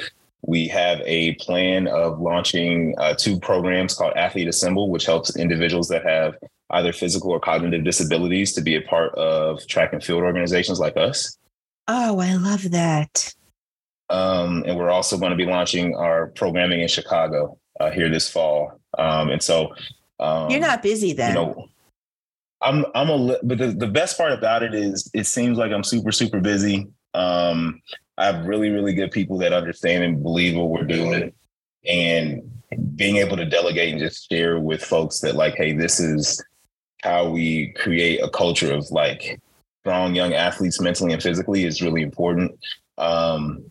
we 0.43 0.69
have 0.69 1.03
a 1.05 1.35
plan 1.35 1.87
of 1.87 2.19
launching 2.19 2.95
uh, 2.99 3.15
two 3.15 3.39
programs 3.41 3.95
called 3.95 4.15
Athlete 4.17 4.49
Assemble, 4.49 4.91
which 4.91 5.05
helps 5.05 5.37
individuals 5.37 5.89
that 5.89 6.05
have 6.07 6.35
either 6.73 6.93
physical 6.93 7.31
or 7.31 7.41
cognitive 7.41 7.85
disabilities 7.85 8.53
to 8.55 8.61
be 8.61 8.77
a 8.77 8.83
part 8.83 9.15
of 9.15 9.67
track 9.67 9.93
and 9.93 10.03
field 10.03 10.23
organizations 10.23 10.79
like 10.79 10.97
us. 10.97 11.37
Oh, 11.89 12.21
I 12.21 12.35
love 12.35 12.71
that. 12.71 13.35
Um, 14.09 14.65
and 14.67 14.77
we're 14.77 14.91
also 14.91 15.17
going 15.17 15.31
to 15.31 15.37
be 15.37 15.47
launching 15.47 15.95
our 15.95 16.29
programming 16.29 16.81
in 16.81 16.89
Chicago 16.89 17.59
uh, 17.79 17.91
here 17.91 18.09
this 18.09 18.29
fall. 18.29 18.81
Um, 18.99 19.31
and 19.31 19.43
so 19.43 19.75
um, 20.19 20.51
you're 20.51 20.61
not 20.61 20.83
busy 20.83 21.13
then. 21.13 21.31
You 21.31 21.35
know, 21.35 21.69
I'm 22.61 22.85
I'm 22.95 23.09
a 23.09 23.39
but 23.43 23.59
the, 23.59 23.69
the 23.69 23.87
best 23.87 24.19
part 24.19 24.33
about 24.33 24.63
it 24.63 24.75
is 24.75 25.11
it 25.15 25.27
seems 25.27 25.59
like 25.59 25.73
I'm 25.73 25.85
super 25.85 26.13
super 26.13 26.41
busy. 26.41 26.89
Um, 27.15 27.81
I 28.19 28.27
have 28.27 28.47
really 28.47 28.71
really 28.71 28.93
good 28.93 29.13
people 29.13 29.39
that 29.39 29.53
understand 29.53 30.05
and 30.05 30.23
believe 30.23 30.57
what 30.57 30.69
we're 30.69 30.85
doing, 30.85 31.33
and 31.87 32.51
being 32.97 33.17
able 33.17 33.37
to 33.37 33.47
delegate 33.47 33.93
and 33.93 34.01
just 34.01 34.29
share 34.29 34.61
with 34.61 34.83
folks 34.83 35.21
that 35.21 35.37
like, 35.37 35.55
hey, 35.55 35.73
this 35.73 36.01
is 36.01 36.45
how 37.03 37.29
we 37.29 37.69
create 37.73 38.21
a 38.21 38.31
culture 38.31 38.73
of 38.73 38.91
like 38.91 39.41
strong 39.83 40.15
young 40.15 40.35
athletes 40.35 40.81
mentally 40.81 41.13
and 41.13 41.23
physically 41.23 41.65
is 41.65 41.83
really 41.83 42.03
important. 42.03 42.59
Um, 42.99 43.71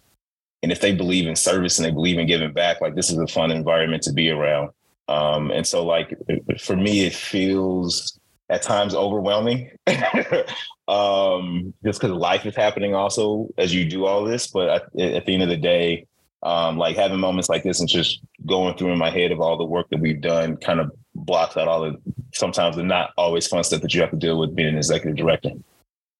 and 0.61 0.71
if 0.71 0.81
they 0.81 0.93
believe 0.93 1.27
in 1.27 1.35
service 1.35 1.77
and 1.77 1.85
they 1.85 1.91
believe 1.91 2.17
in 2.17 2.27
giving 2.27 2.51
back, 2.51 2.81
like 2.81 2.95
this 2.95 3.09
is 3.09 3.17
a 3.17 3.27
fun 3.27 3.51
environment 3.51 4.03
to 4.03 4.13
be 4.13 4.29
around. 4.29 4.71
Um, 5.07 5.51
and 5.51 5.65
so, 5.65 5.85
like 5.85 6.15
for 6.59 6.75
me, 6.75 7.05
it 7.05 7.13
feels 7.13 8.19
at 8.49 8.61
times 8.61 8.93
overwhelming, 8.93 9.71
um, 10.87 11.73
just 11.83 12.01
because 12.01 12.11
life 12.11 12.45
is 12.45 12.55
happening 12.55 12.93
also 12.95 13.47
as 13.57 13.73
you 13.73 13.85
do 13.85 14.05
all 14.05 14.23
this. 14.23 14.47
But 14.47 14.69
at, 14.69 14.99
at 14.99 15.25
the 15.25 15.33
end 15.33 15.43
of 15.43 15.49
the 15.49 15.57
day, 15.57 16.05
um, 16.43 16.77
like 16.77 16.95
having 16.95 17.19
moments 17.19 17.49
like 17.49 17.63
this 17.63 17.79
and 17.79 17.89
just 17.89 18.21
going 18.45 18.77
through 18.77 18.91
in 18.91 18.97
my 18.97 19.09
head 19.09 19.31
of 19.31 19.39
all 19.39 19.57
the 19.57 19.65
work 19.65 19.87
that 19.89 19.99
we've 19.99 20.21
done 20.21 20.57
kind 20.57 20.79
of 20.79 20.91
blocks 21.25 21.57
out 21.57 21.67
all 21.67 21.81
the 21.81 21.97
sometimes 22.33 22.75
the 22.75 22.83
not 22.83 23.11
always 23.17 23.47
fun 23.47 23.63
stuff 23.63 23.81
that 23.81 23.93
you 23.93 24.01
have 24.01 24.11
to 24.11 24.17
deal 24.17 24.39
with 24.39 24.55
being 24.55 24.69
an 24.69 24.77
executive 24.77 25.17
director. 25.17 25.51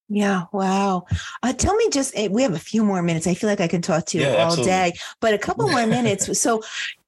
Yeah. 0.10 0.46
Wow. 0.52 1.06
Uh, 1.44 1.54
tell 1.54 1.76
me 1.76 1.88
just, 1.92 2.18
eh, 2.18 2.30
we 2.32 2.42
have 2.42 2.56
a 2.56 2.60
few 2.60 2.84
more 2.84 3.04
minutes. 3.04 3.28
I 3.28 3.36
feel 3.36 3.50
like 3.50 3.62
I 3.62 3.68
can 3.68 3.82
talk 3.82 4.08
to 4.08 4.18
you 4.18 4.24
yeah, 4.24 4.38
all 4.38 4.48
absolutely. 4.48 4.72
day, 4.72 4.94
but 5.20 5.36
a 5.36 5.38
couple 5.38 5.70
more 5.70 5.86
minutes. 5.88 6.40
So 6.42 6.64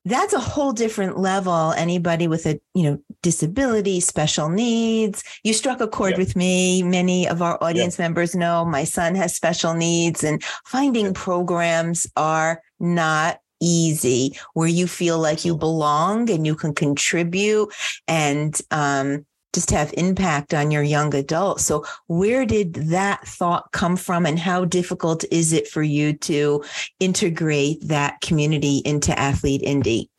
that's 0.05 0.33
a 0.33 0.39
whole 0.39 0.71
different 0.71 1.17
level. 1.17 1.71
Anybody 1.71 2.27
with 2.27 2.45
a, 2.45 2.59
you 2.75 2.83
know, 2.83 3.01
disability, 3.23 3.99
special 4.01 4.49
needs. 4.49 5.23
You 5.43 5.53
struck 5.53 5.81
a 5.81 5.87
chord 5.87 6.11
yeah. 6.11 6.17
with 6.17 6.35
me. 6.35 6.83
Many 6.83 7.27
of 7.27 7.41
our 7.41 7.61
audience 7.63 7.97
yeah. 7.97 8.05
members 8.05 8.35
know 8.35 8.65
my 8.65 8.83
son 8.83 9.15
has 9.15 9.35
special 9.35 9.73
needs 9.73 10.23
and 10.23 10.43
finding 10.65 11.13
programs 11.15 12.05
are 12.15 12.61
not 12.79 13.39
easy 13.61 14.37
where 14.53 14.67
you 14.67 14.87
feel 14.87 15.19
like 15.19 15.45
you 15.45 15.55
belong 15.55 16.29
and 16.29 16.45
you 16.45 16.55
can 16.55 16.73
contribute 16.73 17.71
and 18.07 18.59
um, 18.71 19.25
just 19.53 19.71
have 19.71 19.93
impact 19.97 20.53
on 20.53 20.71
your 20.71 20.83
young 20.83 21.13
adult. 21.13 21.61
So, 21.61 21.85
where 22.07 22.45
did 22.45 22.73
that 22.73 23.25
thought 23.27 23.71
come 23.71 23.97
from, 23.97 24.25
and 24.25 24.39
how 24.39 24.65
difficult 24.65 25.23
is 25.31 25.53
it 25.53 25.67
for 25.67 25.83
you 25.83 26.13
to 26.13 26.63
integrate 26.99 27.87
that 27.87 28.21
community 28.21 28.81
into 28.85 29.17
Athlete 29.17 29.61
Indy? 29.61 30.09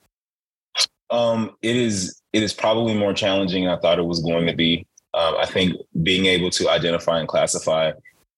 Um, 1.10 1.56
it 1.62 1.76
is. 1.76 2.20
It 2.32 2.42
is 2.42 2.52
probably 2.54 2.94
more 2.94 3.12
challenging 3.12 3.64
than 3.64 3.72
I 3.72 3.78
thought 3.78 3.98
it 3.98 4.06
was 4.06 4.20
going 4.20 4.46
to 4.46 4.54
be. 4.54 4.86
Um, 5.14 5.36
I 5.38 5.44
think 5.44 5.76
being 6.02 6.24
able 6.26 6.48
to 6.50 6.70
identify 6.70 7.18
and 7.18 7.28
classify 7.28 7.92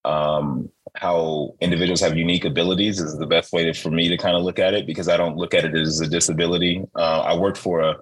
um, 0.04 0.68
how 0.94 1.54
individuals 1.60 2.00
have 2.00 2.16
unique 2.16 2.44
abilities 2.44 3.00
is 3.00 3.18
the 3.18 3.26
best 3.26 3.52
way 3.52 3.64
to, 3.64 3.74
for 3.74 3.90
me 3.90 4.08
to 4.08 4.16
kind 4.16 4.36
of 4.36 4.44
look 4.44 4.58
at 4.58 4.74
it 4.74 4.86
because 4.86 5.08
I 5.08 5.16
don't 5.16 5.36
look 5.36 5.52
at 5.52 5.64
it 5.64 5.74
as 5.74 6.00
a 6.00 6.08
disability. 6.08 6.84
Uh, 6.94 7.20
I 7.20 7.36
worked 7.36 7.58
for 7.58 7.80
a 7.80 7.96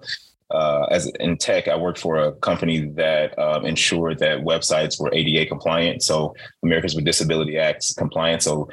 uh, 0.51 0.85
as 0.91 1.07
in 1.19 1.35
tech, 1.35 1.67
I 1.67 1.75
worked 1.75 1.97
for 1.97 2.17
a 2.17 2.31
company 2.33 2.85
that 2.91 3.37
um, 3.39 3.65
ensured 3.65 4.19
that 4.19 4.39
websites 4.39 4.99
were 4.99 5.11
ADA 5.11 5.47
compliant, 5.47 6.03
so 6.03 6.35
Americans 6.61 6.93
with 6.93 7.05
Disability 7.05 7.57
Acts 7.57 7.91
compliant. 7.95 8.43
So 8.43 8.69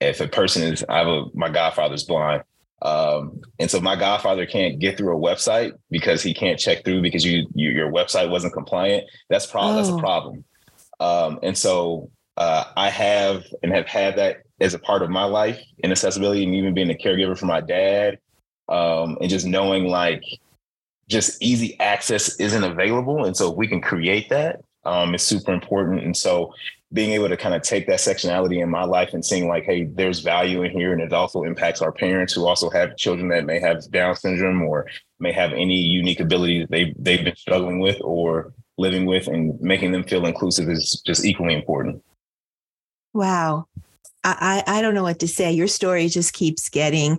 if 0.00 0.20
a 0.20 0.26
person 0.26 0.64
is, 0.64 0.84
I 0.88 0.98
have 0.98 1.06
a 1.06 1.26
my 1.32 1.48
godfather's 1.48 2.02
blind, 2.02 2.42
um, 2.80 3.40
and 3.60 3.70
so 3.70 3.80
my 3.80 3.94
godfather 3.94 4.46
can't 4.46 4.80
get 4.80 4.98
through 4.98 5.16
a 5.16 5.20
website 5.20 5.74
because 5.90 6.24
he 6.24 6.34
can't 6.34 6.58
check 6.58 6.84
through 6.84 7.02
because 7.02 7.24
you, 7.24 7.46
you 7.54 7.70
your 7.70 7.92
website 7.92 8.28
wasn't 8.28 8.54
compliant. 8.54 9.08
That's 9.30 9.46
problem. 9.46 9.74
Oh. 9.74 9.76
That's 9.76 9.88
a 9.90 9.92
oh. 9.92 10.00
problem. 10.00 10.44
Um, 10.98 11.38
and 11.44 11.56
so 11.56 12.10
uh, 12.36 12.64
I 12.76 12.88
have 12.88 13.44
and 13.62 13.72
have 13.72 13.86
had 13.86 14.16
that 14.16 14.42
as 14.60 14.74
a 14.74 14.78
part 14.78 15.02
of 15.02 15.10
my 15.10 15.24
life 15.24 15.60
in 15.78 15.90
accessibility 15.90 16.44
and 16.44 16.54
even 16.54 16.74
being 16.74 16.90
a 16.90 16.94
caregiver 16.94 17.36
for 17.36 17.46
my 17.46 17.60
dad 17.60 18.18
um, 18.68 19.18
and 19.20 19.28
just 19.28 19.46
knowing 19.46 19.84
like 19.84 20.24
just 21.08 21.42
easy 21.42 21.78
access 21.80 22.38
isn't 22.40 22.64
available. 22.64 23.24
And 23.24 23.36
so 23.36 23.50
if 23.50 23.56
we 23.56 23.66
can 23.66 23.80
create 23.80 24.28
that, 24.30 24.60
um, 24.84 25.14
it's 25.14 25.24
super 25.24 25.52
important. 25.52 26.02
And 26.02 26.16
so 26.16 26.54
being 26.92 27.12
able 27.12 27.28
to 27.28 27.36
kind 27.36 27.54
of 27.54 27.62
take 27.62 27.86
that 27.86 27.98
sectionality 27.98 28.62
in 28.62 28.68
my 28.68 28.84
life 28.84 29.14
and 29.14 29.24
seeing 29.24 29.48
like, 29.48 29.64
hey, 29.64 29.84
there's 29.84 30.20
value 30.20 30.62
in 30.62 30.70
here, 30.70 30.92
and 30.92 31.00
it 31.00 31.12
also 31.12 31.42
impacts 31.44 31.80
our 31.80 31.92
parents 31.92 32.32
who 32.32 32.46
also 32.46 32.68
have 32.70 32.96
children 32.96 33.28
that 33.28 33.46
may 33.46 33.58
have 33.60 33.90
Down 33.90 34.14
syndrome 34.14 34.62
or 34.62 34.86
may 35.18 35.32
have 35.32 35.52
any 35.52 35.76
unique 35.76 36.20
ability 36.20 36.60
that 36.60 36.70
they 36.70 36.94
they've 36.98 37.24
been 37.24 37.36
struggling 37.36 37.78
with 37.78 37.96
or 38.02 38.52
living 38.76 39.06
with, 39.06 39.26
and 39.26 39.58
making 39.60 39.92
them 39.92 40.04
feel 40.04 40.26
inclusive 40.26 40.68
is 40.68 41.00
just 41.06 41.24
equally 41.24 41.54
important. 41.54 42.02
Wow. 43.12 43.66
I, 44.24 44.62
I 44.66 44.82
don't 44.82 44.94
know 44.94 45.02
what 45.02 45.18
to 45.20 45.28
say. 45.28 45.50
Your 45.50 45.66
story 45.66 46.08
just 46.08 46.32
keeps 46.32 46.68
getting, 46.68 47.18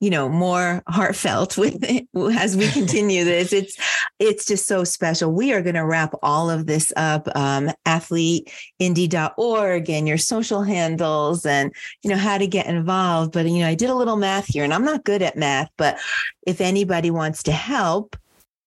you 0.00 0.10
know, 0.10 0.28
more 0.28 0.82
heartfelt 0.86 1.56
with 1.58 1.82
it 1.82 2.06
as 2.38 2.54
we 2.56 2.68
continue 2.68 3.24
this. 3.24 3.54
It's 3.54 3.76
it's 4.18 4.44
just 4.44 4.66
so 4.66 4.84
special. 4.84 5.32
We 5.32 5.54
are 5.54 5.62
going 5.62 5.76
to 5.76 5.86
wrap 5.86 6.12
all 6.22 6.50
of 6.50 6.66
this 6.66 6.92
up. 6.96 7.26
Um, 7.34 7.70
athleteindy.org 7.86 9.90
and 9.90 10.06
your 10.06 10.18
social 10.18 10.62
handles 10.62 11.46
and 11.46 11.72
you 12.02 12.10
know 12.10 12.18
how 12.18 12.36
to 12.36 12.46
get 12.46 12.66
involved. 12.66 13.32
But 13.32 13.48
you 13.48 13.60
know, 13.60 13.68
I 13.68 13.74
did 13.74 13.88
a 13.90 13.94
little 13.94 14.16
math 14.16 14.46
here, 14.46 14.64
and 14.64 14.74
I'm 14.74 14.84
not 14.84 15.04
good 15.04 15.22
at 15.22 15.38
math, 15.38 15.70
but 15.78 15.98
if 16.46 16.60
anybody 16.60 17.10
wants 17.10 17.42
to 17.44 17.52
help, 17.52 18.14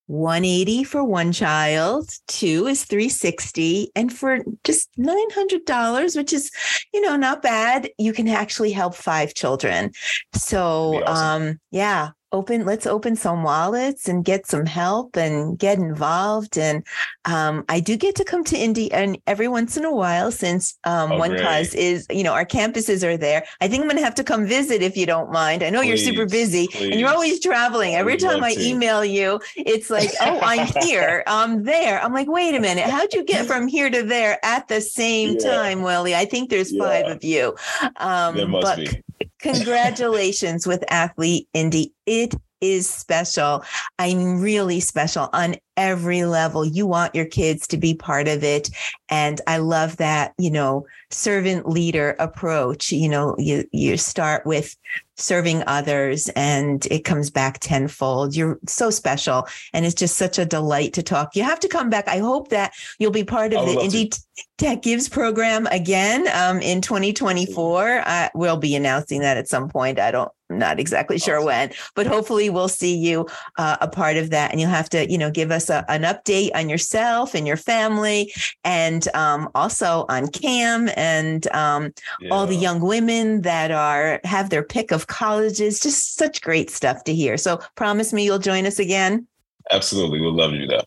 180 0.07 0.83
for 0.83 1.03
one 1.03 1.31
child, 1.31 2.09
two 2.27 2.67
is 2.67 2.85
360, 2.85 3.91
and 3.95 4.13
for 4.13 4.39
just 4.63 4.89
$900, 4.99 6.15
which 6.15 6.33
is, 6.33 6.51
you 6.93 7.01
know, 7.01 7.15
not 7.15 7.41
bad, 7.41 7.89
you 7.97 8.13
can 8.13 8.27
actually 8.27 8.71
help 8.71 8.95
five 8.95 9.33
children. 9.33 9.91
So, 10.33 11.03
awesome. 11.03 11.41
um, 11.49 11.59
yeah, 11.71 12.09
open 12.35 12.65
let's 12.65 12.85
open 12.85 13.15
some 13.15 13.43
wallets 13.43 14.09
and 14.09 14.25
get 14.25 14.45
some 14.45 14.65
help 14.65 15.15
and 15.15 15.57
get 15.57 15.77
involved 15.77 16.57
and 16.57 16.85
um, 17.23 17.63
i 17.69 17.79
do 17.79 17.95
get 17.95 18.13
to 18.13 18.25
come 18.25 18.43
to 18.43 18.57
indy 18.57 18.91
and 18.91 19.17
every 19.25 19.47
once 19.47 19.77
in 19.77 19.85
a 19.85 19.93
while 19.93 20.31
since 20.31 20.77
um, 20.83 21.13
oh, 21.13 21.17
one 21.17 21.29
great. 21.31 21.41
cause 21.41 21.73
is 21.73 22.05
you 22.09 22.23
know 22.23 22.33
our 22.33 22.45
campuses 22.45 23.03
are 23.03 23.15
there 23.15 23.45
i 23.61 23.67
think 23.67 23.81
i'm 23.81 23.87
going 23.87 23.97
to 23.97 24.03
have 24.03 24.13
to 24.13 24.23
come 24.23 24.45
visit 24.45 24.81
if 24.81 24.97
you 24.97 25.05
don't 25.05 25.31
mind 25.31 25.63
i 25.63 25.69
know 25.69 25.79
please, 25.79 25.87
you're 25.87 26.13
super 26.13 26.25
busy 26.25 26.67
please. 26.67 26.91
and 26.91 26.99
you're 26.99 27.09
always 27.09 27.39
traveling 27.39 27.95
every 27.95 28.17
time 28.17 28.43
i 28.43 28.53
to. 28.53 28.61
email 28.61 29.05
you 29.05 29.39
it's 29.55 29.89
like 29.89 30.09
oh 30.21 30.39
i'm 30.41 30.67
here 30.83 31.23
i'm 31.27 31.63
there 31.63 32.01
i'm 32.01 32.13
like 32.13 32.27
wait 32.27 32.53
a 32.53 32.59
minute 32.59 32.85
how'd 32.85 33.13
you 33.13 33.23
get 33.23 33.45
from 33.45 33.65
here 33.65 33.89
to 33.89 34.03
there 34.03 34.37
at 34.43 34.67
the 34.67 34.81
same 34.81 35.37
yeah. 35.39 35.51
time 35.51 35.81
willie 35.81 36.15
i 36.15 36.25
think 36.25 36.49
there's 36.49 36.73
yeah. 36.73 36.83
five 36.83 37.05
of 37.05 37.23
you 37.23 37.55
um, 37.97 38.35
there 38.35 38.47
must 38.47 38.65
but 38.65 38.77
be 38.77 39.04
Congratulations 39.39 40.65
with 40.65 40.83
Athlete 40.89 41.47
Indy. 41.53 41.93
It 42.05 42.35
is 42.61 42.89
special. 42.89 43.63
I'm 43.99 44.41
really 44.41 44.79
special 44.79 45.29
on 45.33 45.55
every 45.77 46.25
level. 46.25 46.65
You 46.65 46.87
want 46.87 47.13
your 47.13 47.25
kids 47.25 47.67
to 47.67 47.77
be 47.77 47.93
part 47.93 48.27
of 48.27 48.43
it. 48.43 48.69
And 49.09 49.39
I 49.45 49.57
love 49.57 49.97
that, 49.97 50.33
you 50.37 50.49
know, 50.49 50.85
servant 51.11 51.67
leader 51.67 52.15
approach. 52.19 52.91
You 52.91 53.09
know, 53.09 53.35
you 53.37 53.65
you 53.71 53.97
start 53.97 54.45
with 54.45 54.75
serving 55.17 55.63
others 55.67 56.29
and 56.35 56.85
it 56.87 57.05
comes 57.05 57.29
back 57.29 57.59
tenfold. 57.59 58.35
You're 58.35 58.59
so 58.67 58.89
special. 58.89 59.47
And 59.73 59.85
it's 59.85 59.95
just 59.95 60.17
such 60.17 60.37
a 60.37 60.45
delight 60.45 60.93
to 60.93 61.03
talk. 61.03 61.35
You 61.35 61.43
have 61.43 61.59
to 61.61 61.67
come 61.67 61.89
back. 61.89 62.07
I 62.07 62.17
hope 62.17 62.49
that 62.49 62.73
you'll 62.99 63.11
be 63.11 63.23
part 63.23 63.53
of 63.53 63.65
the 63.65 63.79
Indy 63.81 64.11
Tech 64.57 64.81
Gives 64.81 65.09
program 65.09 65.67
again 65.67 66.27
um, 66.33 66.61
in 66.61 66.81
2024. 66.81 68.03
Uh, 68.05 68.29
we'll 68.33 68.57
be 68.57 68.75
announcing 68.75 69.21
that 69.21 69.37
at 69.37 69.47
some 69.47 69.69
point. 69.69 69.99
I 69.99 70.11
don't 70.11 70.31
not 70.49 70.79
exactly 70.79 71.17
sure 71.17 71.37
awesome. 71.37 71.45
when, 71.45 71.71
but 71.95 72.05
hopefully 72.05 72.49
we'll 72.49 72.67
see 72.67 72.95
you 72.95 73.27
uh, 73.57 73.77
a 73.81 73.87
part 73.87 74.15
of 74.15 74.29
that. 74.29 74.51
And 74.51 74.59
you'll 74.59 74.69
have 74.69 74.89
to, 74.89 75.09
you 75.09 75.17
know, 75.17 75.31
give 75.31 75.51
us 75.51 75.69
a, 75.69 75.83
an 75.89 76.03
update 76.03 76.51
on 76.53 76.69
yourself 76.69 77.33
and 77.33 77.47
your 77.47 77.57
family, 77.57 78.31
and 78.63 79.07
um, 79.15 79.49
also 79.55 80.05
on 80.09 80.27
Cam 80.27 80.89
and 80.95 81.47
um, 81.47 81.93
yeah. 82.19 82.29
all 82.31 82.45
the 82.45 82.55
young 82.55 82.79
women 82.79 83.41
that 83.41 83.71
are 83.71 84.19
have 84.23 84.49
their 84.49 84.63
pick 84.63 84.91
of 84.91 85.04
colleges. 85.07 85.79
Just 85.79 86.15
such 86.15 86.41
great 86.41 86.69
stuff 86.69 87.03
to 87.05 87.13
hear. 87.13 87.37
So 87.37 87.59
promise 87.75 88.13
me 88.13 88.23
you'll 88.25 88.39
join 88.39 88.65
us 88.65 88.79
again. 88.79 89.27
Absolutely, 89.71 90.21
we'd 90.21 90.33
love 90.33 90.51
do 90.51 90.67
that. 90.67 90.85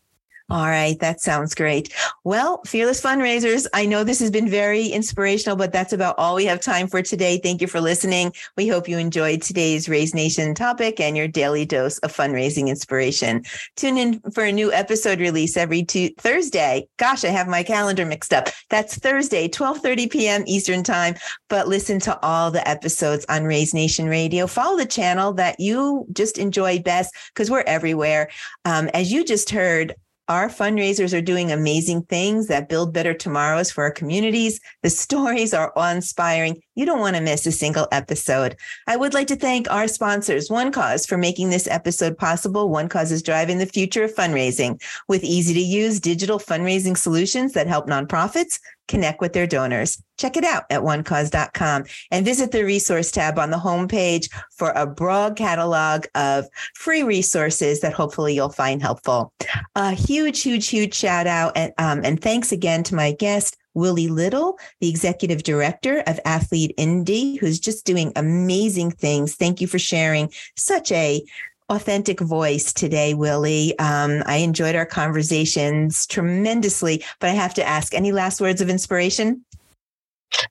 All 0.50 0.64
right, 0.64 0.98
that 1.00 1.20
sounds 1.20 1.54
great. 1.54 1.92
Well, 2.24 2.62
Fearless 2.64 3.02
Fundraisers, 3.02 3.66
I 3.74 3.84
know 3.84 4.02
this 4.02 4.20
has 4.20 4.30
been 4.30 4.48
very 4.48 4.86
inspirational, 4.86 5.56
but 5.56 5.72
that's 5.72 5.92
about 5.92 6.14
all 6.16 6.36
we 6.36 6.46
have 6.46 6.62
time 6.62 6.86
for 6.86 7.02
today. 7.02 7.38
Thank 7.38 7.60
you 7.60 7.66
for 7.66 7.82
listening. 7.82 8.32
We 8.56 8.66
hope 8.66 8.88
you 8.88 8.96
enjoyed 8.96 9.42
today's 9.42 9.90
Raise 9.90 10.14
Nation 10.14 10.54
topic 10.54 11.00
and 11.00 11.18
your 11.18 11.28
daily 11.28 11.66
dose 11.66 11.98
of 11.98 12.16
fundraising 12.16 12.68
inspiration. 12.68 13.44
Tune 13.76 13.98
in 13.98 14.20
for 14.32 14.42
a 14.42 14.50
new 14.50 14.72
episode 14.72 15.20
release 15.20 15.54
every 15.54 15.84
two, 15.84 16.08
Thursday. 16.16 16.88
Gosh, 16.96 17.24
I 17.24 17.28
have 17.28 17.46
my 17.46 17.62
calendar 17.62 18.06
mixed 18.06 18.32
up. 18.32 18.48
That's 18.70 18.96
Thursday, 18.96 19.48
12:30 19.48 20.10
p.m. 20.10 20.44
Eastern 20.46 20.82
Time. 20.82 21.16
But 21.50 21.68
listen 21.68 22.00
to 22.00 22.18
all 22.24 22.50
the 22.50 22.66
episodes 22.66 23.26
on 23.28 23.44
Raise 23.44 23.74
Nation 23.74 24.06
Radio. 24.06 24.46
Follow 24.46 24.78
the 24.78 24.86
channel 24.86 25.34
that 25.34 25.60
you 25.60 26.06
just 26.14 26.38
enjoy 26.38 26.78
best 26.78 27.14
because 27.34 27.50
we're 27.50 27.64
everywhere. 27.66 28.30
Um, 28.64 28.88
as 28.94 29.12
you 29.12 29.26
just 29.26 29.50
heard, 29.50 29.94
our 30.28 30.48
fundraisers 30.48 31.16
are 31.16 31.22
doing 31.22 31.50
amazing 31.50 32.02
things 32.02 32.48
that 32.48 32.68
build 32.68 32.92
better 32.92 33.14
tomorrows 33.14 33.70
for 33.70 33.84
our 33.84 33.90
communities. 33.90 34.60
The 34.82 34.90
stories 34.90 35.54
are 35.54 35.72
awe 35.74 35.90
inspiring. 35.90 36.60
You 36.78 36.86
don't 36.86 37.00
want 37.00 37.16
to 37.16 37.22
miss 37.22 37.44
a 37.44 37.50
single 37.50 37.88
episode. 37.90 38.56
I 38.86 38.96
would 38.96 39.12
like 39.12 39.26
to 39.26 39.36
thank 39.36 39.68
our 39.68 39.88
sponsors, 39.88 40.48
One 40.48 40.70
Cause, 40.70 41.06
for 41.06 41.18
making 41.18 41.50
this 41.50 41.66
episode 41.66 42.16
possible. 42.16 42.68
One 42.68 42.88
Cause 42.88 43.10
is 43.10 43.20
driving 43.20 43.58
the 43.58 43.66
future 43.66 44.04
of 44.04 44.14
fundraising 44.14 44.80
with 45.08 45.24
easy 45.24 45.54
to 45.54 45.60
use 45.60 45.98
digital 45.98 46.38
fundraising 46.38 46.96
solutions 46.96 47.52
that 47.54 47.66
help 47.66 47.88
nonprofits 47.88 48.60
connect 48.86 49.20
with 49.20 49.32
their 49.32 49.46
donors. 49.46 50.00
Check 50.18 50.36
it 50.36 50.44
out 50.44 50.64
at 50.70 50.82
onecause.com 50.82 51.84
and 52.12 52.24
visit 52.24 52.52
the 52.52 52.64
resource 52.64 53.10
tab 53.10 53.40
on 53.40 53.50
the 53.50 53.56
homepage 53.56 54.28
for 54.56 54.70
a 54.70 54.86
broad 54.86 55.36
catalog 55.36 56.06
of 56.14 56.46
free 56.74 57.02
resources 57.02 57.80
that 57.80 57.92
hopefully 57.92 58.34
you'll 58.34 58.50
find 58.50 58.80
helpful. 58.80 59.32
A 59.74 59.90
huge, 59.92 60.42
huge, 60.42 60.68
huge 60.68 60.94
shout 60.94 61.26
out 61.26 61.52
and, 61.56 61.72
um, 61.78 62.02
and 62.04 62.20
thanks 62.20 62.52
again 62.52 62.84
to 62.84 62.94
my 62.94 63.12
guest, 63.12 63.56
Willie 63.78 64.08
Little, 64.08 64.58
the 64.80 64.88
executive 64.88 65.42
director 65.42 66.02
of 66.06 66.20
Athlete 66.24 66.74
Indy, 66.76 67.36
who's 67.36 67.60
just 67.60 67.86
doing 67.86 68.12
amazing 68.16 68.90
things. 68.90 69.34
Thank 69.34 69.60
you 69.60 69.66
for 69.66 69.78
sharing 69.78 70.30
such 70.56 70.92
a 70.92 71.24
authentic 71.70 72.20
voice 72.20 72.72
today, 72.72 73.14
Willie. 73.14 73.78
Um, 73.78 74.22
I 74.26 74.36
enjoyed 74.36 74.74
our 74.74 74.86
conversations 74.86 76.06
tremendously, 76.06 77.04
but 77.20 77.30
I 77.30 77.34
have 77.34 77.54
to 77.54 77.66
ask 77.66 77.94
any 77.94 78.12
last 78.12 78.40
words 78.40 78.60
of 78.60 78.70
inspiration? 78.70 79.44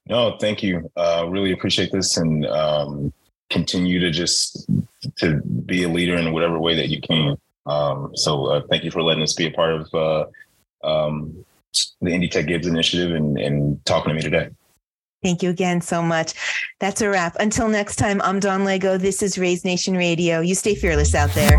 No, 0.07 0.37
thank 0.39 0.63
you. 0.63 0.89
Uh, 0.95 1.25
really 1.27 1.51
appreciate 1.51 1.91
this 1.91 2.17
and 2.17 2.45
um, 2.45 3.13
continue 3.49 3.99
to 3.99 4.11
just 4.11 4.69
to 5.17 5.41
be 5.41 5.83
a 5.83 5.89
leader 5.89 6.15
in 6.15 6.31
whatever 6.33 6.59
way 6.59 6.75
that 6.75 6.89
you 6.89 7.01
can. 7.01 7.37
Um, 7.65 8.11
so 8.15 8.45
uh, 8.45 8.61
thank 8.69 8.83
you 8.83 8.91
for 8.91 9.03
letting 9.03 9.23
us 9.23 9.33
be 9.33 9.47
a 9.47 9.51
part 9.51 9.73
of 9.73 9.93
uh, 9.93 10.87
um, 10.87 11.45
the 12.01 12.13
Indy 12.13 12.27
Tech 12.27 12.47
Gives 12.47 12.67
initiative 12.67 13.15
and, 13.15 13.37
and 13.37 13.83
talking 13.85 14.09
to 14.09 14.15
me 14.15 14.21
today. 14.21 14.49
Thank 15.23 15.41
you 15.41 15.49
again 15.49 15.81
so 15.81 16.01
much. 16.01 16.33
That's 16.79 17.01
a 17.01 17.09
wrap. 17.09 17.35
Until 17.39 17.67
next 17.67 17.95
time, 17.95 18.21
I'm 18.21 18.39
Dawn 18.39 18.63
Lego. 18.63 18.97
This 18.97 19.23
is 19.23 19.37
Raise 19.37 19.65
Nation 19.65 19.97
Radio. 19.97 20.41
You 20.41 20.55
stay 20.55 20.75
fearless 20.75 21.15
out 21.15 21.31
there. 21.31 21.57